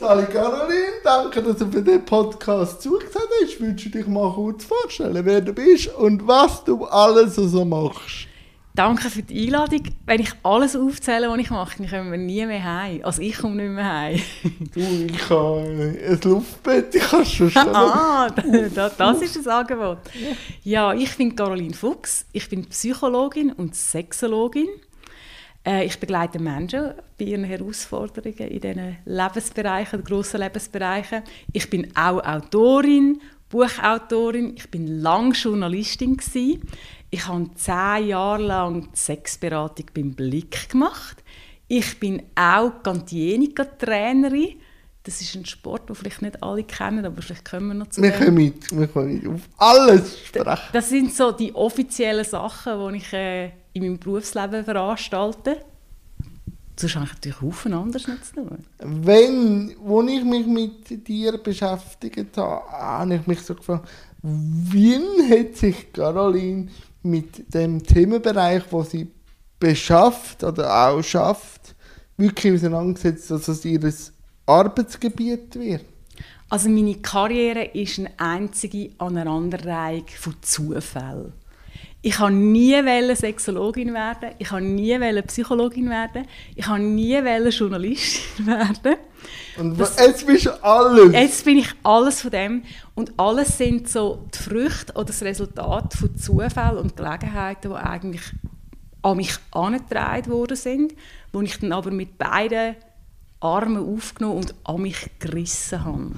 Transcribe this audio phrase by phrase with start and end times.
[0.00, 3.60] Sali Caroline, danke, dass du für den Podcast zugesagt hast.
[3.60, 8.26] Würdest du dich mal kurz vorstellen, wer du bist und was du alles so machst?
[8.74, 9.82] Danke für die Einladung.
[10.06, 13.00] Wenn ich alles aufzähle, was ich mache, dann kommen wir nie mehr heim.
[13.02, 14.20] Also ich komme nicht mehr heim.
[14.74, 17.68] du, ich habe ein Luftbett, ich kann schon schnell.
[17.74, 18.30] ah,
[18.74, 19.98] das, das ist das Angebot.
[20.64, 22.24] Ja, ich bin Caroline Fuchs.
[22.32, 24.68] Ich bin Psychologin und Sexologin.
[25.70, 31.22] Äh, ich begleite Menschen bei ihren Herausforderungen in diesen Lebensbereichen, grossen Lebensbereichen.
[31.52, 34.54] Ich bin auch Autorin, Buchautorin.
[34.56, 36.62] Ich bin lange Journalistin gewesen.
[37.10, 41.22] Ich habe zehn Jahre lang die Sexberatung beim Blick gemacht.
[41.68, 44.56] Ich bin auch Gantienica-Trainerin.
[45.04, 48.02] Das ist ein Sport, den vielleicht nicht alle kennen, aber vielleicht können wir noch zu
[48.02, 50.58] Wir können mit, wir können auf alles sprechen.
[50.72, 55.64] Das sind so die offiziellen Sachen, die ich äh, in meinem Berufsleben veranstalte.
[56.76, 58.64] Sonst habe ich natürlich Haufen anderes nicht zu tun.
[58.78, 63.88] Wenn, als ich mich mit dir beschäftigt habe, habe ich mich so gefragt,
[64.22, 66.68] wie hat sich Caroline
[67.02, 69.10] mit dem Themenbereich, wo sie
[69.58, 71.74] beschafft oder auch schafft,
[72.16, 73.92] wirklich auseinandergesetzt, dass es ihr
[74.46, 75.84] Arbeitsgebiet wird?
[76.48, 81.32] Also meine Karriere ist eine einzige Aneinanderreihung von Zufällen.
[82.02, 87.14] Ich kann nie Sexologin werden, ich kann nie Psychologin werden, ich kann nie
[87.50, 88.96] Journalistin werden.
[89.58, 91.12] Und das, jetzt bist du alles.
[91.12, 92.62] Jetzt bin ich alles von dem.
[92.94, 98.22] Und alles sind so die Früchte oder das Resultat von Zufällen und Gelegenheiten, die eigentlich
[99.02, 100.94] an mich angetragen worden sind,
[101.32, 102.76] wo ich dann aber mit beiden
[103.40, 106.10] Armen aufgenommen und an mich gerissen habe.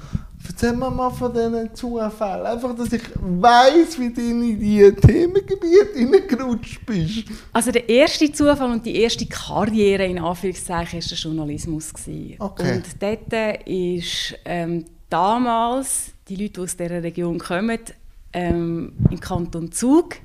[0.45, 2.45] Erzähl mir mal von diesen Zufällen.
[2.45, 7.23] Einfach, dass ich weiss, wie du in diese Themengebiete hineingerutscht bist.
[7.53, 11.93] Also der erste Zufall und die erste Karriere in Anführungszeichen war der Journalismus.
[12.39, 12.75] Okay.
[12.75, 17.79] Und dort ist ähm, damals, die Leute, die aus dieser Region kommen,
[18.33, 20.15] ähm, im Kanton Zug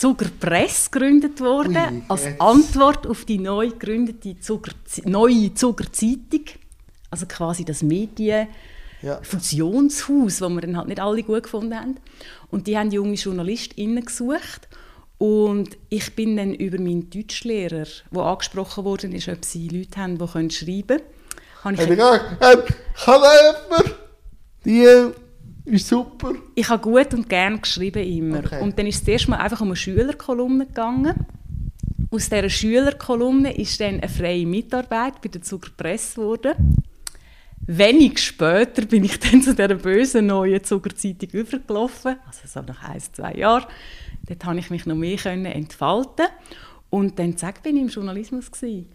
[0.00, 4.72] Zuger Press gegründet worden, als Antwort auf die neu gegründete Zuger,
[5.04, 6.46] neue Zuger Zeitung.
[7.10, 8.48] Also quasi das Medien
[9.02, 9.20] ja.
[9.20, 11.96] Fusionshaus, das wir dann halt nicht alle gut gefunden haben.
[12.50, 14.68] Und die haben junge JournalistInnen gesucht.
[15.18, 20.16] Und ich bin dann über meinen Deutschlehrer, der angesprochen worden ist, ob sie Leute haben,
[20.16, 21.02] die schreiben
[21.62, 21.78] können.
[21.78, 22.62] Ich gesagt, ähm,
[23.04, 23.96] kann jemand
[24.64, 25.12] die
[25.72, 26.32] ist super.
[26.54, 28.38] Ich habe gut und gern geschrieben immer.
[28.38, 28.62] Okay.
[28.62, 31.14] Und dann ist es erst mal einfach um eine Schülerkolumne gegangen.
[32.10, 36.54] Aus dieser Schülerkolumne ist dann eine freie Mitarbeit bei der Zuger Press geworden.
[37.66, 43.00] Wenig später bin ich dann zu dieser bösen neuen Zuckerzeitung übergelaufen, also so nach ein,
[43.00, 43.66] zwei Jahren.
[44.26, 46.26] Dort konnte ich mich noch mehr entfalten
[46.90, 48.88] und dann zack, bin ich im Journalismus gewesen.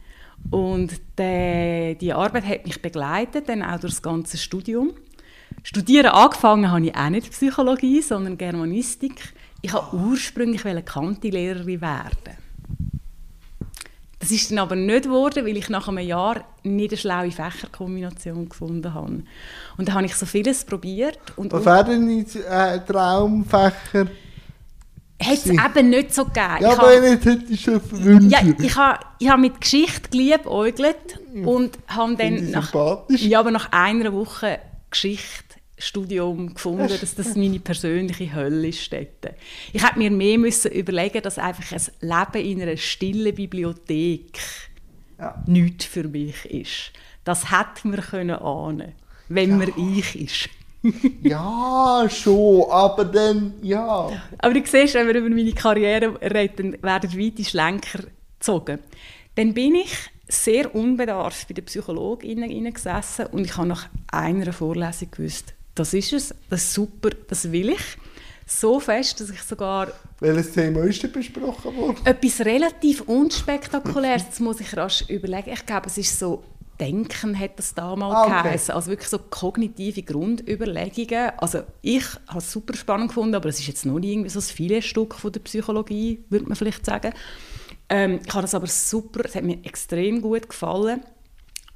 [0.52, 4.94] Und die, die Arbeit hat mich begleitet, dann auch durch das ganze Studium.
[5.66, 9.34] Studieren angefangen habe ich auch nicht Psychologie, sondern Germanistik.
[9.64, 12.38] Ich wollte ursprünglich Kantilehrerin werden.
[14.20, 18.48] Das ist dann aber nicht geworden, weil ich nach einem Jahr nicht eine schlaue Fächerkombination
[18.48, 19.24] gefunden habe.
[19.78, 21.18] Und dann habe ich so vieles probiert.
[21.36, 22.08] Und Was wären
[22.46, 24.06] deine äh, Traumfächer?
[25.20, 26.58] Hat es eben nicht so gegeben.
[26.60, 28.32] Ja, ich aber habe, nicht hätte ich schon verwünscht.
[28.32, 32.72] Ja, ich habe, ich habe mit Geschichte geliebäugelt und habe dann nach,
[33.10, 34.60] ja, aber nach einer Woche
[34.92, 35.45] Geschichte
[35.78, 38.92] Studium gefunden, dass das meine persönliche Hölle ist.
[38.92, 39.36] Dort.
[39.74, 44.40] Ich hätte mir mehr müssen überlegen dass einfach ein Leben in einer stillen Bibliothek
[45.20, 45.44] ja.
[45.48, 46.92] nichts für mich ist.
[47.24, 48.94] Das hätte man können ahnen
[49.30, 49.56] wenn ja.
[49.58, 50.50] man ich ist.
[51.24, 54.10] ja, schon, aber dann, ja.
[54.38, 58.04] Aber du siehst, wenn wir über meine Karriere reden, werden weite Schlenker
[58.38, 58.80] gezogen.
[59.34, 59.96] Dann bin ich
[60.28, 66.14] sehr unbedarft bei den PsychologInnen gesessen und ich habe nach einer Vorlesung gewusst, das ist
[66.14, 67.98] es, das ist super, das will ich.
[68.48, 69.88] So fest, dass ich sogar...
[70.20, 71.98] Welches Thema ist denn besprochen worden?
[72.06, 75.52] Etwas relativ unspektakuläres, das muss ich rasch überlegen.
[75.52, 76.44] Ich glaube, es ist so
[76.80, 78.50] Denken hat das damals ah, okay.
[78.50, 78.76] geheißen.
[78.76, 81.32] Also wirklich so kognitive Grundüberlegungen.
[81.38, 84.40] Also ich habe es super spannend gefunden, aber es ist jetzt noch nicht irgendwie so
[84.40, 87.14] ein Filetstück von der Psychologie, würde man vielleicht sagen.
[87.88, 91.02] Ähm, ich habe das aber super, es hat mir extrem gut gefallen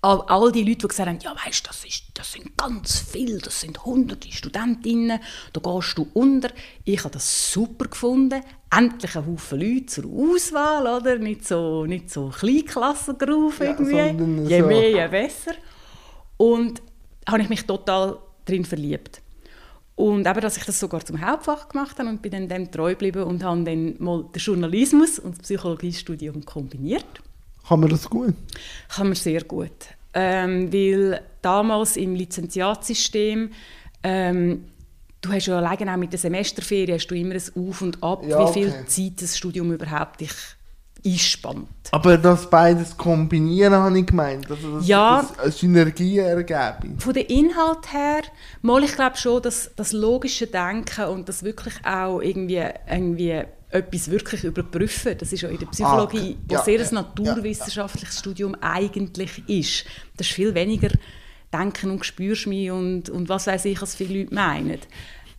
[0.01, 3.40] all, all die Leute, die gesagt haben, ja weißt, das, ist, das sind ganz viele,
[3.40, 5.19] das sind hunderte Studentinnen,
[5.54, 6.50] da gehst du unter.
[6.86, 8.42] Ich habe das super gefunden.
[8.72, 11.18] Endlich ein Haufen Leute zur Auswahl, oder?
[11.18, 13.96] Nicht so, nicht so Kleinklassen-Groove irgendwie.
[13.96, 14.68] Ja, je so.
[14.68, 15.54] mehr, je besser.
[16.38, 16.81] Und
[17.28, 19.22] habe ich mich total drin verliebt.
[19.96, 22.92] Und eben, dass ich das sogar zum Hauptfach gemacht habe und bin dann dem treu
[22.92, 27.22] geblieben und habe dann mal den Journalismus und das Psychologiestudium kombiniert.
[27.68, 28.34] Kann man das gut?
[28.90, 29.72] Kann man sehr gut.
[30.14, 33.52] ähm, weil damals im Lizenziatsystem
[34.04, 34.66] ähm,
[35.22, 38.24] du hast ja alleine auch mit der Semesterferien hast du immer ein Auf und Ab,
[38.28, 38.86] Ja, wie viel okay.
[38.88, 40.32] Zeit das Studium überhaupt dich
[41.06, 41.68] einspannt.
[41.92, 44.50] Aber das beides kombinieren, habe ich gemeint.
[44.50, 45.22] Also, dass Ja.
[45.22, 47.00] das eine Synergie ergeben.
[47.00, 48.22] Von der Inhalt her,
[48.62, 54.10] mal ich glaube schon, dass das logische Denken und das wirklich auch irgendwie, irgendwie etwas
[54.10, 58.56] wirklich überprüfen, das ist ja in der Psychologie, Ah, ja, sehr ja, ein naturwissenschaftliches Studium
[58.62, 59.86] eigentlich ist.
[60.18, 60.90] Das ist viel weniger
[61.54, 64.80] Denken und spürst mich und, und was weiß ich, was viele Leute meinen.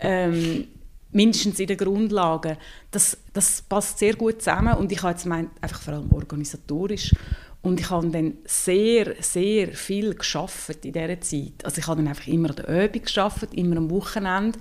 [0.00, 0.66] Ähm,
[1.12, 2.56] mindestens in den Grundlagen.
[2.90, 7.12] Das, das passt sehr gut zusammen und ich habe jetzt gemeint, einfach vor allem organisatorisch
[7.62, 11.64] und ich habe dann sehr, sehr viel geschafft in dieser Zeit.
[11.64, 14.58] Also ich habe dann einfach immer an der Übung geschafft, immer am Wochenende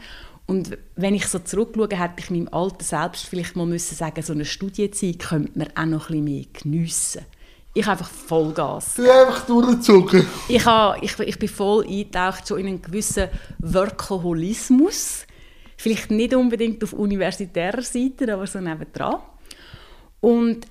[0.49, 4.33] und wenn ich so zurückschaue, hätte ich meinem alten Selbst vielleicht mal müssen sagen, so
[4.33, 7.25] eine Studienzeit könnte man auch noch ein bisschen mehr geniessen.
[7.75, 8.95] Ich habe einfach Vollgas.
[8.95, 10.25] Du einfach durchgezogen.
[10.47, 13.27] Ich, habe, ich, ich bin voll eingetaucht schon in einen gewissen
[13.59, 15.27] Workaholismus.
[15.81, 19.21] Vielleicht nicht unbedingt auf universitärer Seite, aber so nebendran.
[20.19, 20.67] Und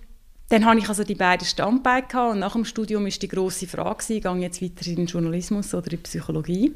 [0.50, 4.04] dann hatte ich also die beiden Standbeine und nach dem Studium ist die grosse Frage
[4.04, 6.74] gewesen, gehe ich jetzt weiter in den Journalismus oder in die Psychologie.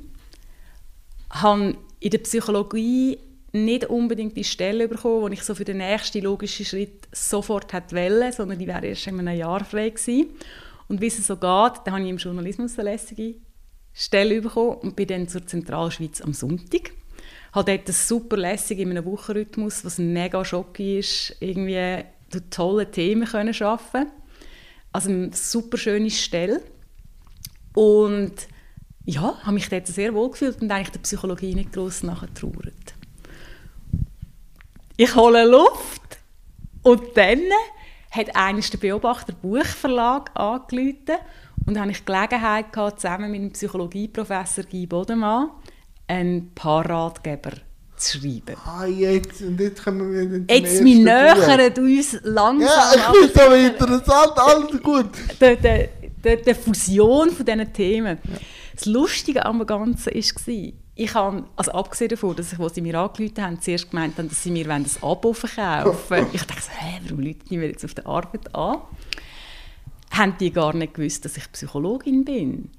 [1.29, 3.19] Habe in der Psychologie
[3.52, 7.94] nicht unbedingt die Stelle bekommen, die ich so für den nächsten logischen Schritt sofort hätte
[7.94, 10.31] wollen, sondern die wäre erst in einem Jahr frei gewesen.
[10.88, 11.43] Und wie es so geht,
[11.85, 13.35] dann habe ich im Journalismus eine lässige
[13.93, 16.93] Stelle bekommen und bin dann zur Zentralschweiz am Sonntag.
[17.52, 22.90] Habe dort das super lässig in einem Wochenrhythmus, was mega schocki ist, irgendwie durch tolle
[22.90, 24.10] Themen können arbeiten
[24.93, 26.62] Also eine super schöne Stelle.
[27.75, 28.32] Und
[29.04, 32.94] ja, habe mich dort sehr wohl gefühlt und eigentlich der Psychologie nicht gross nachgetrauert.
[34.96, 36.19] Ich hole Luft
[36.82, 37.40] und dann
[38.10, 41.19] hat eines der Beobachter Buchverlag angerufen
[41.66, 45.50] und habe ich Gelegenheit gehabt, zusammen mit dem Psychologieprofessor Guy Bodemann
[46.12, 47.53] einen Paarratgeber
[47.97, 48.56] zu schreiben.
[48.64, 53.32] Ah, jetzt, und jetzt kommen wir zum Jetzt, wir nähern uns langsam Ja, ich finde
[53.35, 55.06] es aber interessant, alles gut.
[55.41, 55.88] der, der,
[56.23, 58.19] der, der Fusion von diesen Themen.
[58.75, 62.99] Das Lustige am Ganzen war, ich habe, also abgesehen davon, dass ich, als sie mir
[62.99, 66.26] angerufen haben, zuerst gemeint haben, dass sie mir ein Abo verkaufen.
[66.32, 68.79] Ich dachte so, hä, warum rufen die mir jetzt auf der Arbeit an?
[70.11, 72.70] Haben die gar nicht gewusst, dass ich Psychologin bin.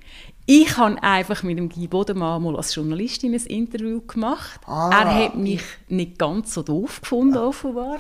[0.46, 4.60] Ich habe einfach mit dem Guy Bodemann mal als Journalistin ein Interview gemacht.
[4.66, 4.90] Ah.
[4.92, 8.00] er hat mich nicht ganz so doof gefunden, offenbar.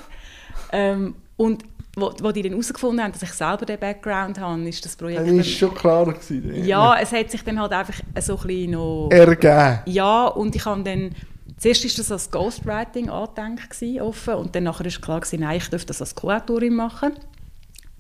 [0.72, 1.64] Ähm, und
[1.96, 5.28] wo, wo die dann herausgefunden haben, dass ich selber den Background habe, ist das Projekt...
[5.28, 6.06] Das war schon klar.
[6.06, 9.10] Gewesen, ja, es hat sich dann halt einfach so ein bisschen noch...
[9.12, 9.80] Ergeben.
[9.86, 11.12] Ja, und ich habe dann...
[11.58, 15.70] Zuerst war das als Ghostwriting angedenkt, offen, und dann nachher ist klar, gewesen, nein, ich
[15.70, 17.14] dürfte das als Co-Autorin machen.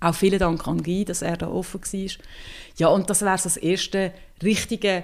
[0.04, 2.12] Auch vielen Dank an Guy, dass er da offen war.
[2.78, 4.12] Ja, und das wäre das erste
[4.44, 5.04] richtige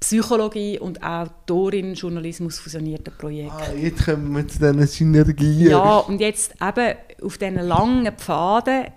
[0.00, 3.52] Psychologie und Autorin-Journalismus fusionierte Projekt.
[3.52, 5.70] Ah, jetzt kommen wir zu diesen Synergien.
[5.70, 8.88] Ja, und jetzt eben auf diesen langen Pfaden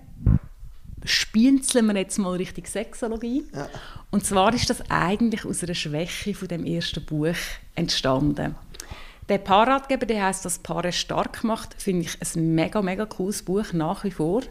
[1.04, 3.46] spienzeln wir jetzt mal Richtung Sexologie.
[3.54, 3.70] Ja.
[4.10, 7.36] Und zwar ist das eigentlich aus einer Schwäche von dem ersten Buch
[7.76, 8.56] entstanden.
[9.30, 13.72] Der Paarratgeber, der heißt, was Paare stark macht, finde ich ein mega, mega cooles Buch
[13.74, 14.42] nach wie vor.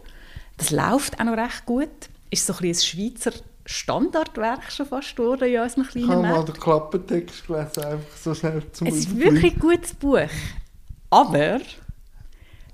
[0.57, 1.89] Das läuft auch noch recht gut.
[2.29, 3.31] Ist so ein, ein Schweizer
[3.65, 8.33] Standardwerk schon fast geworden in unserem Ich kleinen habe mal den Klappentext gelesen, einfach so
[8.33, 10.29] schnell zum Es ist wirklich ein gutes Buch.
[11.09, 11.59] Aber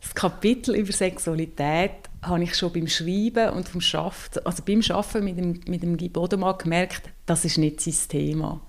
[0.01, 5.23] das Kapitel über Sexualität habe ich schon beim Schreiben und vom Schaffen, also beim Schaffen
[5.23, 8.61] mit dem, mit dem Guy Bodemann gemerkt, das ist nicht sein Thema.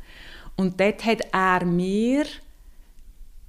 [0.57, 2.25] Und dort hat er mir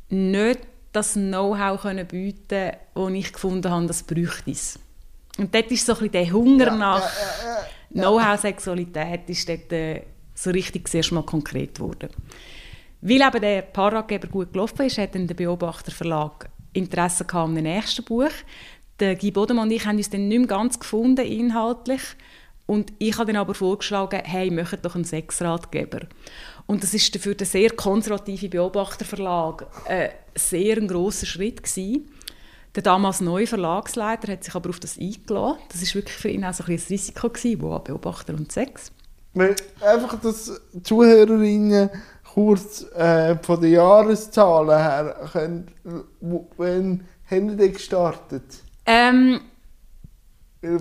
[0.09, 0.59] nicht
[0.91, 4.79] das Know-how können bieten, das ich gefunden habe, das bräuchte es.
[5.37, 7.09] Und dort ist so ein bisschen der Hunger nach
[7.91, 10.01] Know-how Sexualität ist dort äh,
[10.33, 12.09] so richtig zuerst mal konkret geworden.
[13.01, 17.55] Weil eben der Paarratgeber gut gelaufen ist, hat dann der Beobachter Verlag Interesse gehabt an
[17.55, 18.31] dem nächsten Buch.
[18.99, 22.01] Der Guy Bodemann und ich haben uns dann nicht mehr ganz gefunden, inhaltlich.
[22.65, 26.07] Und ich habe dann aber vorgeschlagen, hey, macht doch einen Sexratgeber.
[26.65, 32.09] Und das ist für den sehr konservativen Beobachterverlag äh, sehr ein grosser Schritt gewesen.
[32.75, 35.57] Der damals neue Verlagsleiter hat sich aber auf das eingeladen.
[35.71, 38.91] Das ist wirklich für ihn auch so ein ein Risiko gewesen, wow, Beobachter und Sex.
[39.33, 41.89] Weil Einfach, dass die Zuhörerinnen
[42.33, 45.67] kurz äh, von den Jahreszahlen her können,
[46.19, 48.43] wo- wann haben die gestartet?
[48.85, 49.39] Ähm,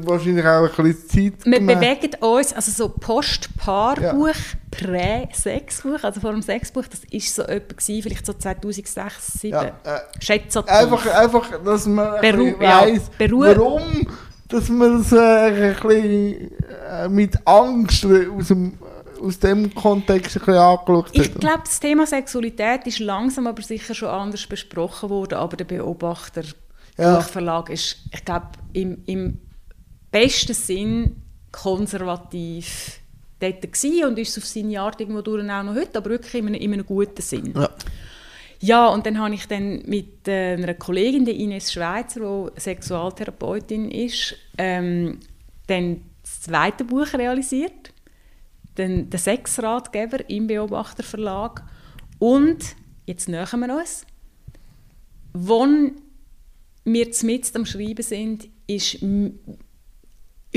[0.05, 4.35] Wahrscheinlich auch ein bisschen Zeit Wir gemäß- bewegen uns, also so Post-Paarbuch,
[4.71, 9.53] Prä-Sexbuch, also vor dem Sexbuch, das war so etwa, gewesen, vielleicht so 2006, 2007.
[9.53, 9.64] Ja,
[9.97, 13.83] äh, Schätze Einfach, einfach, dass man Beru- ja, weiss, Beru- warum
[14.49, 16.50] dass man es äh, ein bisschen
[16.91, 18.79] äh, mit Angst aus dem
[19.23, 21.14] aus dem Kontext ein bisschen angeschaut hat.
[21.17, 25.64] Ich glaube, das Thema Sexualität ist langsam aber sicher schon anders besprochen worden, aber der
[25.64, 26.43] Beobachter
[26.99, 27.17] Ja.
[27.17, 29.41] Buchverlag ist, ich glaube, im, im
[30.14, 31.16] besten Sinn
[31.50, 33.00] konservativ
[33.40, 36.35] dort gewesen und ist es auf seine Art irgendwo durch auch noch heute, aber wirklich
[36.35, 37.52] in einem, in einem guten Sinn.
[37.56, 37.68] Ja.
[38.61, 43.90] Ja, und dann habe ich dann mit äh, einer Kollegin, der Ines Schweizer, die Sexualtherapeutin
[43.90, 45.18] ist, ähm,
[45.66, 47.92] dann das zweite Buch realisiert,
[48.78, 51.62] den, den Sexratgeber im Beobachterverlag
[52.18, 54.06] und, jetzt nähern wir uns,
[55.35, 55.97] wann
[56.85, 58.99] wir mitten am Schreiben sind, ist,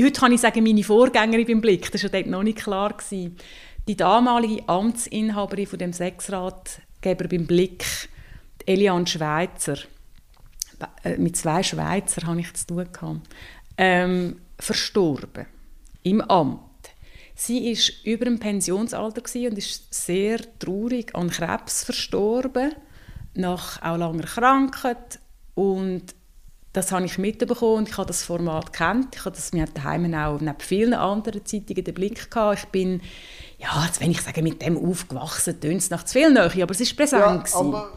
[0.04, 2.92] heute kann ich sagen, meine Vorgängerin beim Blick, das war ja dort noch nicht klar.
[2.92, 3.36] Gewesen.
[3.86, 7.84] Die damalige Amtsinhaberin von dem Sexratgeber beim Blick,
[8.66, 9.78] Eliane Schweizer,
[11.04, 13.20] äh, mit zwei Schweizer habe ich zu tun gehabt,
[13.76, 15.46] ähm, verstorben
[16.02, 16.60] im Amt.
[17.34, 22.74] Sie ist über dem Pensionsalter und ist sehr traurig an Krebs verstorben,
[23.34, 25.20] nach auch langer Krankheit
[25.54, 26.14] und
[26.78, 29.14] das habe ich mitbekommen und ich habe das Format kennt.
[29.16, 32.60] Ich habe das mir daheim auch neben vielen anderen Zeitungen den Blick gehabt.
[32.60, 33.00] Ich bin,
[33.58, 36.70] ja, jetzt wenn ich sage, mit dem aufgewachsen, tönt es nach zu viel Nähe, aber
[36.72, 37.20] es ist präsent.
[37.22, 37.54] Ja, gewesen.
[37.74, 37.92] aber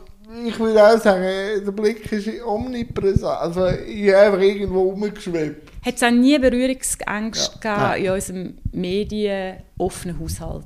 [0.45, 1.23] ich würde auch sagen,
[1.65, 3.23] der Blick ist omnipräsent.
[3.23, 5.69] Also ich habe einfach irgendwo rumgeschwebt.
[5.85, 7.93] hat es auch nie Berührungsängste Ja.
[7.93, 10.65] gegeben in unserem medienoffenen Haushalt.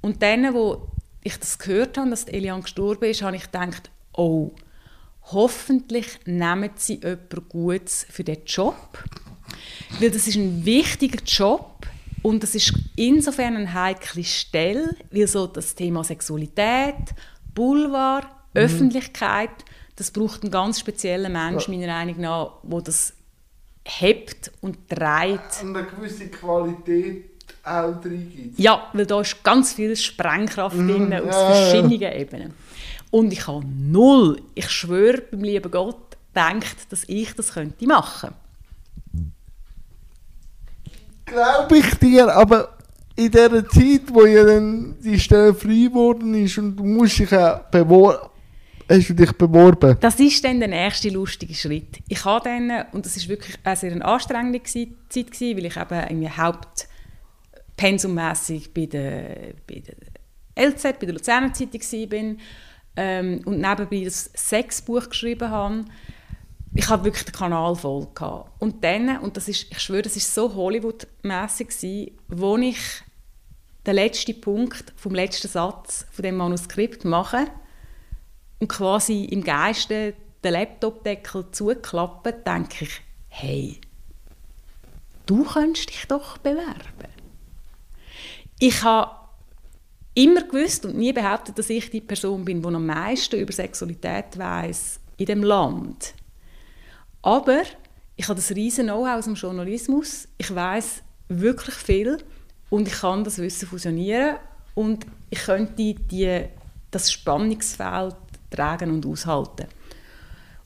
[0.00, 0.88] Und dann, wo
[1.22, 4.52] ich das gehört habe, dass die Eliane gestorben ist, habe ich gedacht, oh,
[5.32, 9.04] hoffentlich nehmen sie jemanden Gutes für diesen Job.
[9.98, 11.86] Weil das ist ein wichtiger Job
[12.22, 17.14] und das ist insofern eine heikle Stelle, weil so das Thema Sexualität,
[17.54, 19.50] Boulevard, Öffentlichkeit,
[19.96, 23.12] das braucht einen ganz speziellen Menschen, meiner Meinung nach, wo das
[23.84, 25.62] hebt und trägt.
[25.62, 27.24] Und eine gewisse Qualität
[27.64, 28.58] auch drin gibt.
[28.58, 31.54] Ja, weil da ist ganz viel Sprengkraft drin, aus ja, ja.
[31.54, 32.54] verschiedenen Ebenen.
[33.10, 38.30] Und ich habe null, ich schwöre beim lieben Gott, gedacht, dass ich das könnte machen.
[41.26, 42.76] Glaube ich dir, aber
[43.16, 47.30] in dieser Zeit, wo ja dann die Stelle frei geworden ist und du musst dich
[47.30, 48.28] ja beworben,
[48.88, 49.96] hast du dich beworben?
[50.00, 51.98] Das ist dann der nächste lustige Schritt.
[52.08, 56.00] Ich habe dann, und das ist wirklich eine sehr anstrengende Zeit gewesen, weil ich eben
[56.08, 59.94] irgendwie hauptpensummässig bei der, bei der
[60.68, 62.40] LZ, bei der Luzerner Zeitung bin
[62.96, 65.84] ähm, und nebenbei das Sexbuch geschrieben habe.
[66.74, 68.06] Ich hatte wirklich den Kanal voll.
[68.14, 68.50] Gehabt.
[68.60, 72.78] Und dann, und das ist, ich schwöre, das ist so Hollywood-mässig wo ich
[73.86, 77.46] den letzten Punkt vom letzten Satz von dem Manuskript mache
[78.58, 83.80] und quasi im Geiste den Laptopdeckel zuklappen, denke ich, hey,
[85.26, 87.08] du könntest dich doch bewerben.
[88.58, 89.19] Ich habe
[90.14, 94.36] immer gewusst und nie behauptet, dass ich die Person bin, die am meisten über Sexualität
[94.36, 96.14] weiß in dem Land.
[97.22, 97.62] Aber
[98.16, 100.28] ich habe das riesen Know-how aus dem Journalismus.
[100.38, 102.18] Ich weiß wirklich viel
[102.70, 104.36] und ich kann das Wissen fusionieren
[104.74, 106.44] und ich könnte die,
[106.90, 108.16] das Spannungsfeld
[108.50, 109.66] tragen und aushalten.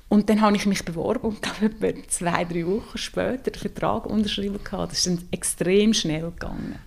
[0.09, 4.07] Und dann habe ich mich beworben und glaube etwa zwei, drei Wochen später den Vertrag
[4.07, 4.61] unterschrieben.
[4.71, 6.79] Das ist dann extrem schnell gegangen.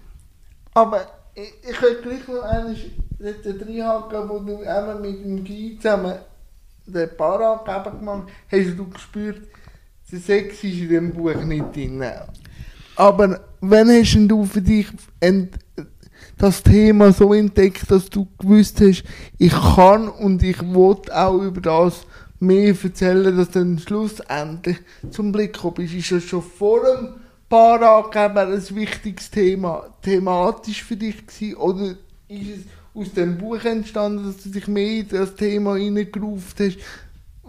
[0.74, 2.41] Aber ich, ich könnte gleich noch
[3.20, 6.15] dort reinhaken, wo du eben mit dem Guy zusammen
[6.86, 9.41] den Paaranggeber gemacht hast, hast du gespürt,
[10.12, 12.03] der Sex ist in dem Buch nicht drin.
[12.96, 14.88] Aber wann hast du für dich
[16.38, 19.03] das Thema so entdeckt, dass du gewusst hast,
[19.38, 22.06] ich kann und ich will auch über das
[22.39, 24.77] mehr erzählen, dass du dann schlussendlich
[25.12, 25.94] zum Blick kommst.
[25.94, 31.96] Ist das schon vor dem Paaranggeber ein wichtiges Thema, thematisch für dich gewesen, oder
[32.27, 32.60] ist es
[32.94, 36.77] aus dem Buch entstanden, dass du dich mehr in das Thema hineingerufen hast?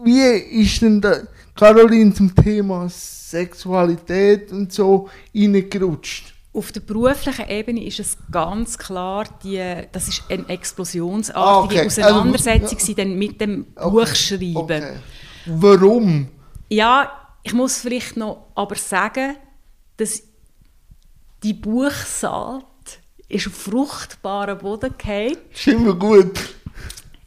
[0.04, 0.20] Wie
[0.62, 1.22] ist denn da
[1.56, 6.34] Caroline zum Thema Sexualität und so hineingerutscht?
[6.52, 9.60] Auf der beruflichen Ebene ist es ganz klar, die,
[9.92, 11.86] das ist eine Ah, explosionsartige okay.
[11.86, 14.56] Auseinandersetzung Also, also, dann mit dem Okay, Buchschreiben.
[14.56, 14.96] okay.
[15.46, 16.28] Warum?
[16.70, 17.10] Ja,
[17.42, 19.36] ich muss vielleicht noch aber sagen,
[19.98, 20.22] dass
[21.42, 22.64] die Buchsaat
[23.28, 26.38] ist auf fruchtbaren Boden gefallen, Ist immer gut.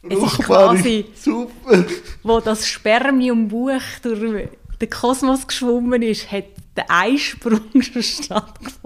[0.04, 1.86] Es ist Fruchtbar quasi- Super.
[2.24, 4.50] wo das Spermiumbuch durch
[4.82, 8.81] den Kosmos geschwommen ist, hat der Eisprung schon stattgefunden.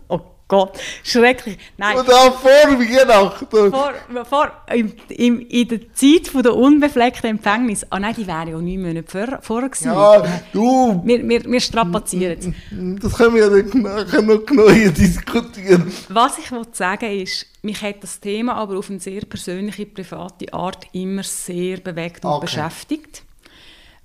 [0.48, 1.58] Gott, schrecklich.
[1.76, 1.98] Nein.
[1.98, 3.48] Und auch vor Weihnachten.
[3.50, 3.94] Vor,
[4.26, 7.84] vor, im, im, in der Zeit von der unbefleckten Empfängnis.
[7.90, 9.88] Ah nein, die wäre ja neun Monate vor, vorher gewesen.
[9.88, 11.02] Ja, du.
[11.04, 13.02] Wir, wir, wir strapazieren es.
[13.02, 15.92] Das können wir ja dann noch genau diskutieren.
[16.10, 20.54] Was ich wollte sagen ist, mich hat das Thema aber auf eine sehr persönliche, private
[20.54, 22.46] Art immer sehr bewegt und Okay.
[22.46, 23.24] beschäftigt.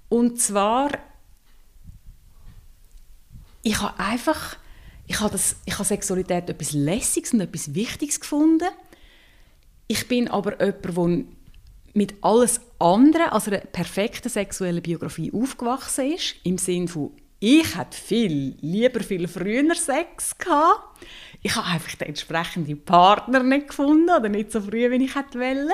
[0.08, 0.88] Und zwar,
[3.62, 4.56] ich habe einfach,
[5.10, 8.68] ich habe, das, ich habe Sexualität etwas Lässiges und etwas Wichtiges gefunden.
[9.88, 11.34] Ich bin aber jemand, der
[11.94, 16.36] mit alles andere als einer perfekten sexuellen Biografie aufgewachsen ist.
[16.44, 21.00] Im Sinne von, ich hatte viel, lieber viel früher Sex gehabt.
[21.42, 25.40] Ich habe einfach den entsprechenden Partner nicht gefunden oder nicht so früh, wie ich hätte
[25.40, 25.72] wollen.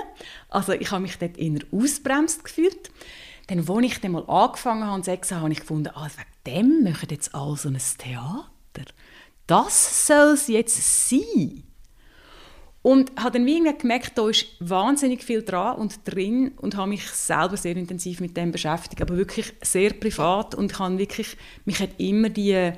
[0.48, 2.90] Also ich habe mich dort eher ausbremst gefühlt.
[3.48, 7.08] Dann, als ich dann mal angefangen habe, Sex habe ich gefunden, ah, wegen dem machen
[7.10, 8.46] jetzt alle so ein Theater.
[9.46, 11.62] Das soll es jetzt sein.
[12.82, 16.90] Und habe dann wie irgendwie gemerkt, da ist wahnsinnig viel dran und drin und habe
[16.90, 21.80] mich selber sehr intensiv mit dem beschäftigt, aber wirklich sehr privat und habe wirklich, mich
[21.80, 22.72] hat immer die,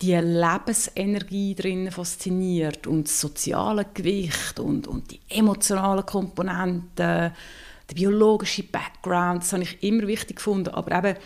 [0.00, 7.32] die Lebensenergie drin fasziniert und das soziale Gewicht und, und die emotionalen Komponenten, der
[7.94, 11.16] biologische Background, das habe ich immer wichtig gefunden, aber eben,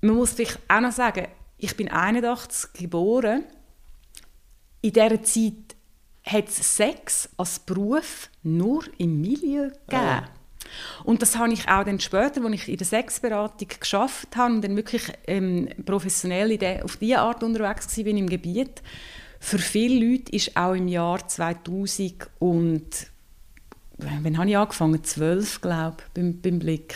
[0.00, 1.28] man muss vielleicht auch noch sagen,
[1.58, 3.44] ich bin 81 geboren,
[4.80, 5.76] in dieser Zeit
[6.24, 10.26] hat es Sex als Beruf nur im Milieu gegeben.
[11.04, 14.62] Und das habe ich auch dann später, als ich in der Sexberatung geschafft habe und
[14.62, 18.82] dann wirklich ähm, professionell in der, auf diese Art unterwegs war im Gebiet.
[19.40, 23.06] Für viele Leute ist auch im Jahr 2000 und
[23.96, 25.02] wann habe ich angefangen?
[25.02, 26.94] 12, glaube ich, beim, beim Blick.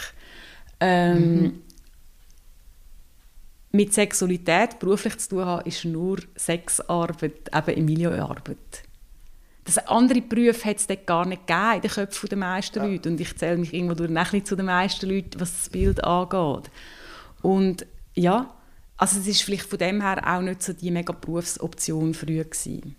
[0.80, 1.62] Ähm,
[3.72, 8.82] Mit Sexualität beruflich zu tun haben, ist nur Sexarbeit, eben im Milieuarbeit.
[9.64, 13.08] Das andere Berufe hat es dort gar nicht gegeben in den Köpfen der meisten Leute.
[13.08, 16.02] Und ich zähle mich irgendwo durch ein bisschen zu den meisten Leuten, was das Bild
[16.04, 16.70] angeht.
[17.42, 18.54] Und ja,
[18.96, 22.96] also es ist vielleicht von dem her auch nicht so die mega Berufsoption früher gewesen.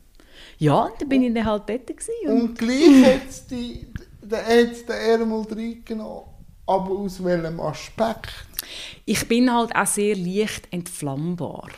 [0.58, 2.12] Ja, und dann bin ich dann halt dort gewesen.
[2.27, 6.32] Und Und gleich hat es der Ärmel reingenommen.
[6.65, 8.46] Aber aus welchem Aspekt?
[9.05, 11.70] ich bin halt auch sehr leicht entflammbar.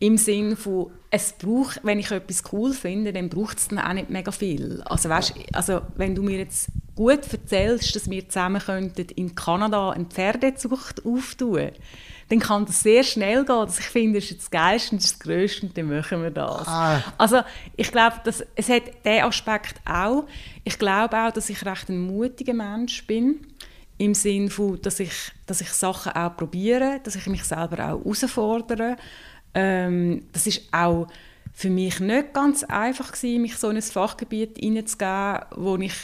[0.00, 3.92] Im Sinne von, es braucht, wenn ich etwas cool finde, dann braucht es dann auch
[3.92, 4.82] nicht mega viel.
[4.84, 9.90] Also, weißt, also wenn du mir jetzt gut erzählst, dass wir zusammen könnten in Kanada
[9.90, 11.70] eine Pferdezucht auftun
[12.28, 15.10] dann kann das sehr schnell gehen, dass ich finde, das ist das Geilste und das
[15.10, 16.66] ist das Größte und dann machen wir das.
[16.66, 17.02] Ah.
[17.18, 17.40] Also
[17.76, 20.24] ich glaube, dass, es hat diesen Aspekt auch.
[20.64, 23.46] Ich glaube auch, dass ich recht ein mutiger Mensch bin.
[24.04, 28.04] Im Sinne von, dass ich, dass ich Sachen auch probiere, dass ich mich selber auch
[28.04, 28.96] herausfordere.
[29.54, 31.06] Ähm, das ist auch
[31.54, 35.94] für mich nicht ganz einfach gewesen, mich so in ein Fachgebiet hineinzugeben, wo ich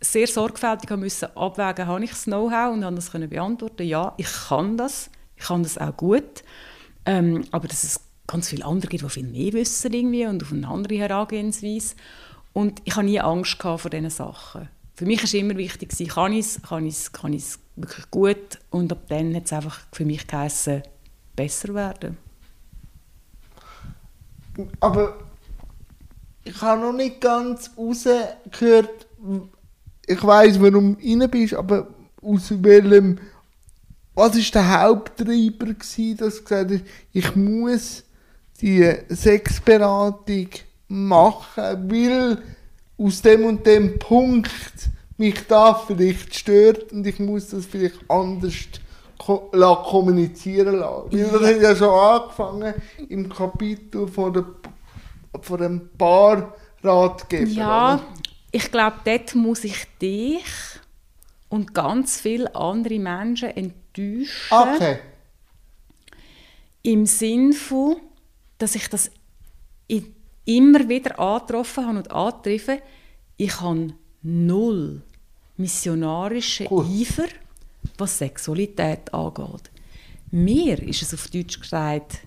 [0.00, 3.86] sehr sorgfältig müssen abwägen, habe ich das Know-how und habe das können beantworten.
[3.86, 6.42] Ja, ich kann das, ich kann das auch gut,
[7.04, 10.52] ähm, aber dass es ganz viele andere gibt, die viel mehr wissen irgendwie und auf
[10.52, 11.94] eine andere Herangehensweise.
[12.52, 14.68] Und ich habe nie Angst vor diesen Sachen.
[14.96, 17.58] Für mich war immer wichtig, gewesen, kann ich es, kann ich es, kann ich es
[17.76, 20.82] wirklich gut und ab dann hat es einfach für mich geheißen,
[21.36, 22.16] besser werden.
[24.80, 25.18] Aber
[26.44, 29.06] ich habe noch nicht ganz rausgehört,
[30.06, 31.88] ich weiß, warum du rein bist, aber
[32.22, 33.18] aus welchem,
[34.14, 38.02] was ist der Haupttreiber dass du gesagt hast, ich muss
[38.62, 40.48] die Sexberatung
[40.88, 42.42] machen, weil
[42.98, 44.50] aus dem und dem Punkt
[45.18, 48.54] mich da vielleicht stört und ich muss das vielleicht anders
[49.18, 51.12] ko la kommunizieren lassen.
[51.12, 52.74] Weil das hat ja schon angefangen
[53.08, 54.44] im Kapitel von, der,
[55.40, 57.50] von dem Paarratgeber.
[57.50, 58.04] Ja, oder?
[58.52, 60.44] ich glaube, dort muss ich dich
[61.48, 64.28] und ganz viele andere Menschen enttäuschen.
[64.50, 64.98] Okay.
[66.82, 67.96] Im Sinn von,
[68.58, 69.10] dass ich das
[69.90, 70.14] i-
[70.46, 72.78] immer wieder angetroffen habe und angetroffen
[73.36, 73.88] ich habe
[74.22, 75.02] null
[75.58, 76.86] missionarischen Gut.
[76.86, 77.28] Eifer,
[77.98, 79.70] was Sexualität angeht.
[80.30, 82.18] Mir ist es auf Deutsch gesagt,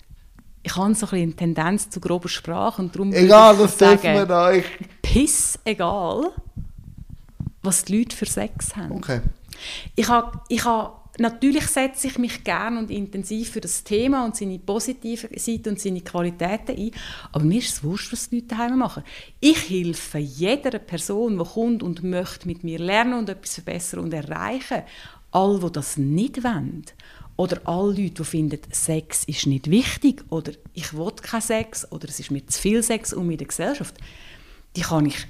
[0.62, 3.60] ich habe so ein bisschen eine Tendenz zu grober Sprache und darum würde Egal, ich
[3.60, 4.52] das dürfen wir sagen, da.
[4.52, 4.66] Ich,
[5.02, 6.32] piss egal,
[7.62, 8.92] was die Leute für Sex haben.
[8.92, 9.20] okay.
[9.94, 14.36] Ich habe, ich habe, natürlich setze ich mich gern und intensiv für das Thema und
[14.36, 16.90] seine positive Seite und seine Qualitäten ein,
[17.32, 19.04] aber mir ist es wurscht, was die Leute daheim machen.
[19.38, 24.14] Ich helfe jeder Person, die kommt und möchte mit mir lernen und etwas verbessern und
[24.14, 24.82] erreichen.
[25.30, 26.84] All, die das nicht wollen
[27.36, 32.08] Oder alle Leute, die finden, Sex ist nicht wichtig oder ich will keinen Sex oder
[32.08, 33.94] es ist mir zu viel Sex um in der Gesellschaft,
[34.74, 35.26] die kann ich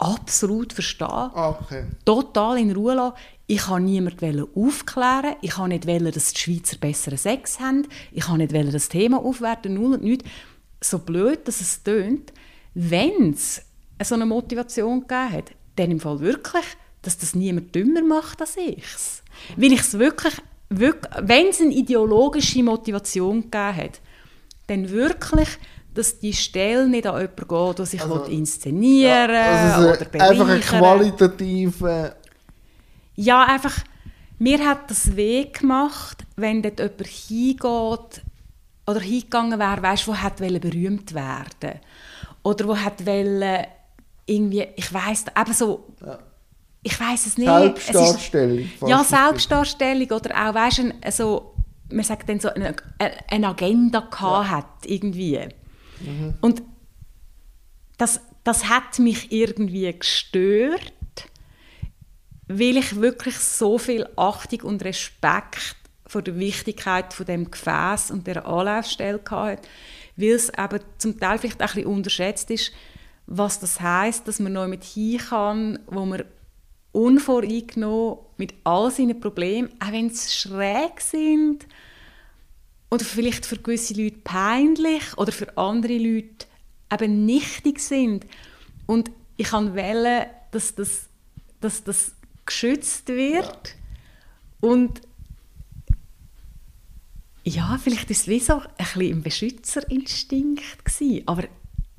[0.00, 1.30] absolut verstehen.
[1.34, 1.84] Okay.
[2.04, 3.16] Total in Ruhe lassen.
[3.46, 5.36] Ich kann niemanden aufklären.
[5.42, 7.86] Ich kann nicht wollen, dass die Schweizer besseren Sex haben.
[8.12, 9.74] Ich kann nicht wollen, das Thema aufwerten.
[9.74, 10.28] Null und nichts.
[10.80, 12.32] So blöd, dass es tönt.
[12.74, 13.62] Wenn es
[14.02, 16.64] so eine Motivation gegeben hat, dann im Fall wirklich,
[17.02, 18.84] dass das niemand dümmer macht als ich
[19.56, 20.34] Weil ich es wirklich,
[20.68, 24.00] wirklich wenn es eine ideologische Motivation gegeben hat,
[24.68, 25.48] dann wirklich
[25.94, 30.40] dass die Stelle nicht an jemanden geht, der sich also, inszenieren ja, also oder bereichern
[30.40, 32.14] Einfach ein qualitative...
[33.16, 33.76] Ja, einfach...
[34.38, 38.22] Mir hat das weh gemacht, wenn dort jemand hingeht
[38.86, 41.78] oder hingegangen wäre, weißt, wo hat berühmt werden
[42.42, 43.04] oder wo hat
[44.26, 46.18] irgendwie, ich weiß, eben so, ja.
[46.82, 47.48] ich weiß es nicht.
[47.48, 48.58] Selbstdarstellung.
[48.58, 51.54] Ist, ja, Selbstdarstellung oder auch, weißt also,
[51.90, 52.74] man sagt dann so, eine,
[53.28, 54.48] eine Agenda ja.
[54.48, 55.48] hat irgendwie.
[56.00, 56.34] Mhm.
[56.40, 56.62] Und
[57.98, 60.92] das, das hat mich irgendwie gestört,
[62.48, 68.26] weil ich wirklich so viel Achtung und Respekt vor der Wichtigkeit von dem Gefäß und
[68.26, 69.62] der Anlaufstelle hatte,
[70.16, 72.72] weil es eben zum Teil vielleicht auch ein bisschen unterschätzt ist,
[73.26, 76.24] was das heißt, dass man noch mit hin kann, wo man
[76.90, 81.66] unvoreingenommen mit all seinen Problemen, auch wenn sie schräg sind
[82.90, 86.46] oder vielleicht für gewisse Leute peinlich oder für andere Leute
[86.92, 88.26] eben nichtig sind.
[88.86, 91.06] Und ich kann wählen, dass das,
[91.60, 92.12] dass das
[92.44, 94.68] geschützt wird ja.
[94.68, 95.00] und
[97.44, 101.44] ja, vielleicht ist es wie so ein bisschen ein Beschützerinstinkt gewesen, aber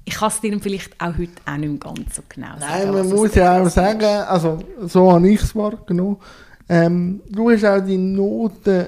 [0.06, 2.60] ich kann es dir vielleicht auch heute auch nicht ganz so genau sagen.
[2.60, 6.18] Nein, man muss ja auch sagen, also so habe ich es wahrgenommen,
[6.70, 8.88] ähm, du hast auch die Noten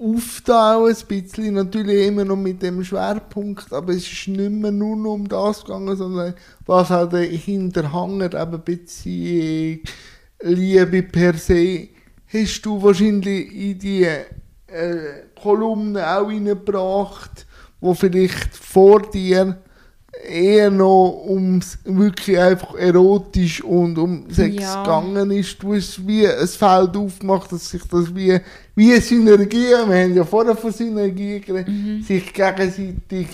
[0.00, 4.96] aufteilen, ein bisschen, natürlich immer noch mit dem Schwerpunkt, aber es ist nicht mehr nur
[4.96, 6.34] noch um das gegangen, sondern
[6.66, 9.80] was halt hinterhangert, eben Beziehung,
[10.42, 11.88] Liebe per se,
[12.26, 17.46] hast du wahrscheinlich in die äh, Kolumnen auch reingebracht,
[17.80, 19.62] wo vielleicht vor dir
[20.28, 24.82] eher noch ums wirklich einfach erotisch und um Sex ja.
[24.82, 25.62] gegangen ist.
[25.62, 28.38] Du hast wie ein Feld aufgemacht, dass sich das wie,
[28.74, 32.02] wie Synergie, wir haben ja vorher von Synergie geredet, mhm.
[32.02, 33.28] sich gegenseitig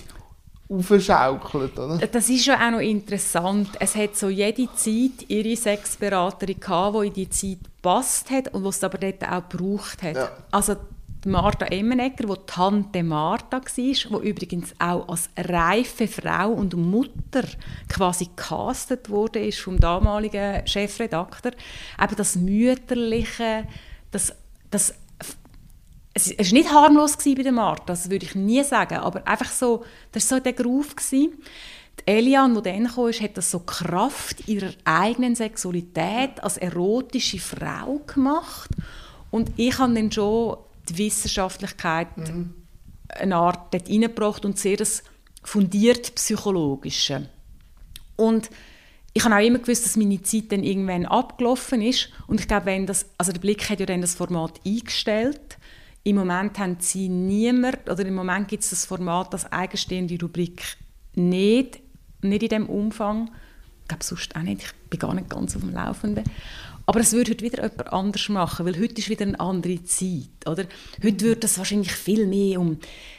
[0.68, 1.98] aufschaukelt, oder?
[2.06, 3.68] Das ist ja auch noch interessant.
[3.78, 8.64] Es hat so jede Zeit ihre Sexberaterin gehabt, die in die Zeit gepasst hat und
[8.64, 10.16] was es aber dort auch gebraucht hat.
[10.16, 10.28] Ja.
[10.50, 10.76] Also
[11.26, 17.44] Martha Emmenegger, die Tante Martha war, die übrigens auch als reife Frau und Mutter
[17.88, 21.52] quasi gecastet wurde ist vom damaligen Chefredakteur.
[22.02, 23.66] Eben das Mütterliche,
[24.10, 24.34] das,
[24.70, 24.94] das
[26.14, 29.84] es war nicht harmlos bei der Martha, das würde ich nie sagen, aber einfach so,
[30.12, 30.94] das war so der Groove.
[31.10, 31.30] Die
[32.06, 38.70] Elian, die dann kam, hat das so Kraft ihrer eigenen Sexualität als erotische Frau gemacht.
[39.30, 40.56] Und ich habe dann schon
[40.88, 42.54] die Wissenschaftlichkeit mhm.
[43.08, 45.02] eine Art dort reingebracht und sehr das
[45.42, 47.28] fundiert Psychologische.
[48.16, 48.50] Und
[49.16, 52.10] ich habe auch immer gewusst, dass meine Zeit dann irgendwann abgelaufen ist.
[52.26, 55.56] Und ich glaube, wenn das, also der Blick hat ja dann das Format eingestellt.
[56.04, 60.76] Im Moment haben sie niemand, oder im Moment gibt es das Format, das eigenstehende Rubrik
[61.14, 61.80] nicht,
[62.20, 63.30] nicht in dem Umfang.
[63.82, 66.24] Ich glaube sonst auch nicht, ich bin gar nicht ganz auf dem Laufenden.
[66.86, 70.46] Aber es würde heute wieder jemand anders machen, weil heute ist wieder eine andere Zeit.
[70.46, 70.64] Oder?
[71.02, 72.78] Heute würde es wahrscheinlich viel mehr um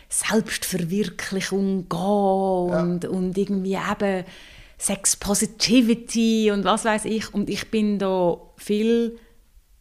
[0.10, 3.10] Selbstverwirklichung gehen und, ja.
[3.10, 4.24] und irgendwie eben
[4.78, 7.34] Sex Positivity und was weiß ich.
[7.34, 9.20] Und ich bin da viel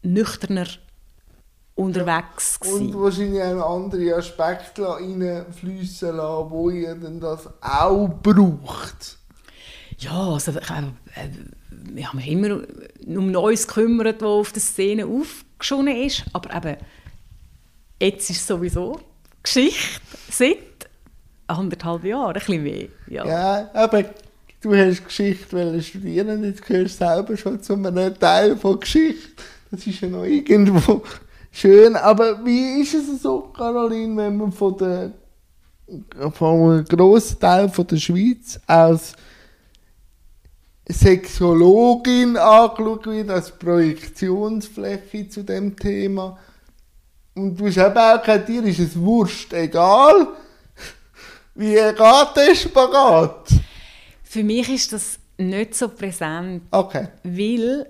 [0.02, 0.66] nüchterner
[1.76, 2.72] unterwegs ja.
[2.72, 9.18] Und wahrscheinlich auch andere Aspekte reinfließen lassen, wo ihr denn das auch braucht.
[9.98, 11.28] Ja, also ich, äh,
[11.94, 12.60] ich habe mich immer
[13.06, 16.24] um Neues gekümmert, was auf der Szene aufgeschonen ist.
[16.32, 16.76] Aber eben,
[18.00, 19.00] jetzt ist es sowieso
[19.42, 20.58] Geschichte seit
[21.46, 22.88] anderthalb Jahren, ein bisschen mehr.
[23.08, 24.04] Ja, ja aber
[24.60, 29.42] du hast Geschichte studieren, jetzt gehörst du selber schon zu einem Teil von Geschichte.
[29.70, 31.02] Das ist ja noch irgendwo
[31.52, 31.96] schön.
[31.96, 35.12] Aber wie ist es so, Caroline, wenn man von der
[36.32, 39.12] von einem grossen Teil von der Schweiz aus
[40.88, 46.38] Sexologin angeschaut wird, als Projektionsfläche zu dem Thema.
[47.34, 50.28] Und du hast eben auch gesagt, dir ist es wurscht, egal,
[51.54, 53.48] wie geht der Spagat?
[54.22, 56.62] Für mich ist das nicht so präsent.
[56.70, 57.08] Okay.
[57.22, 57.86] Weil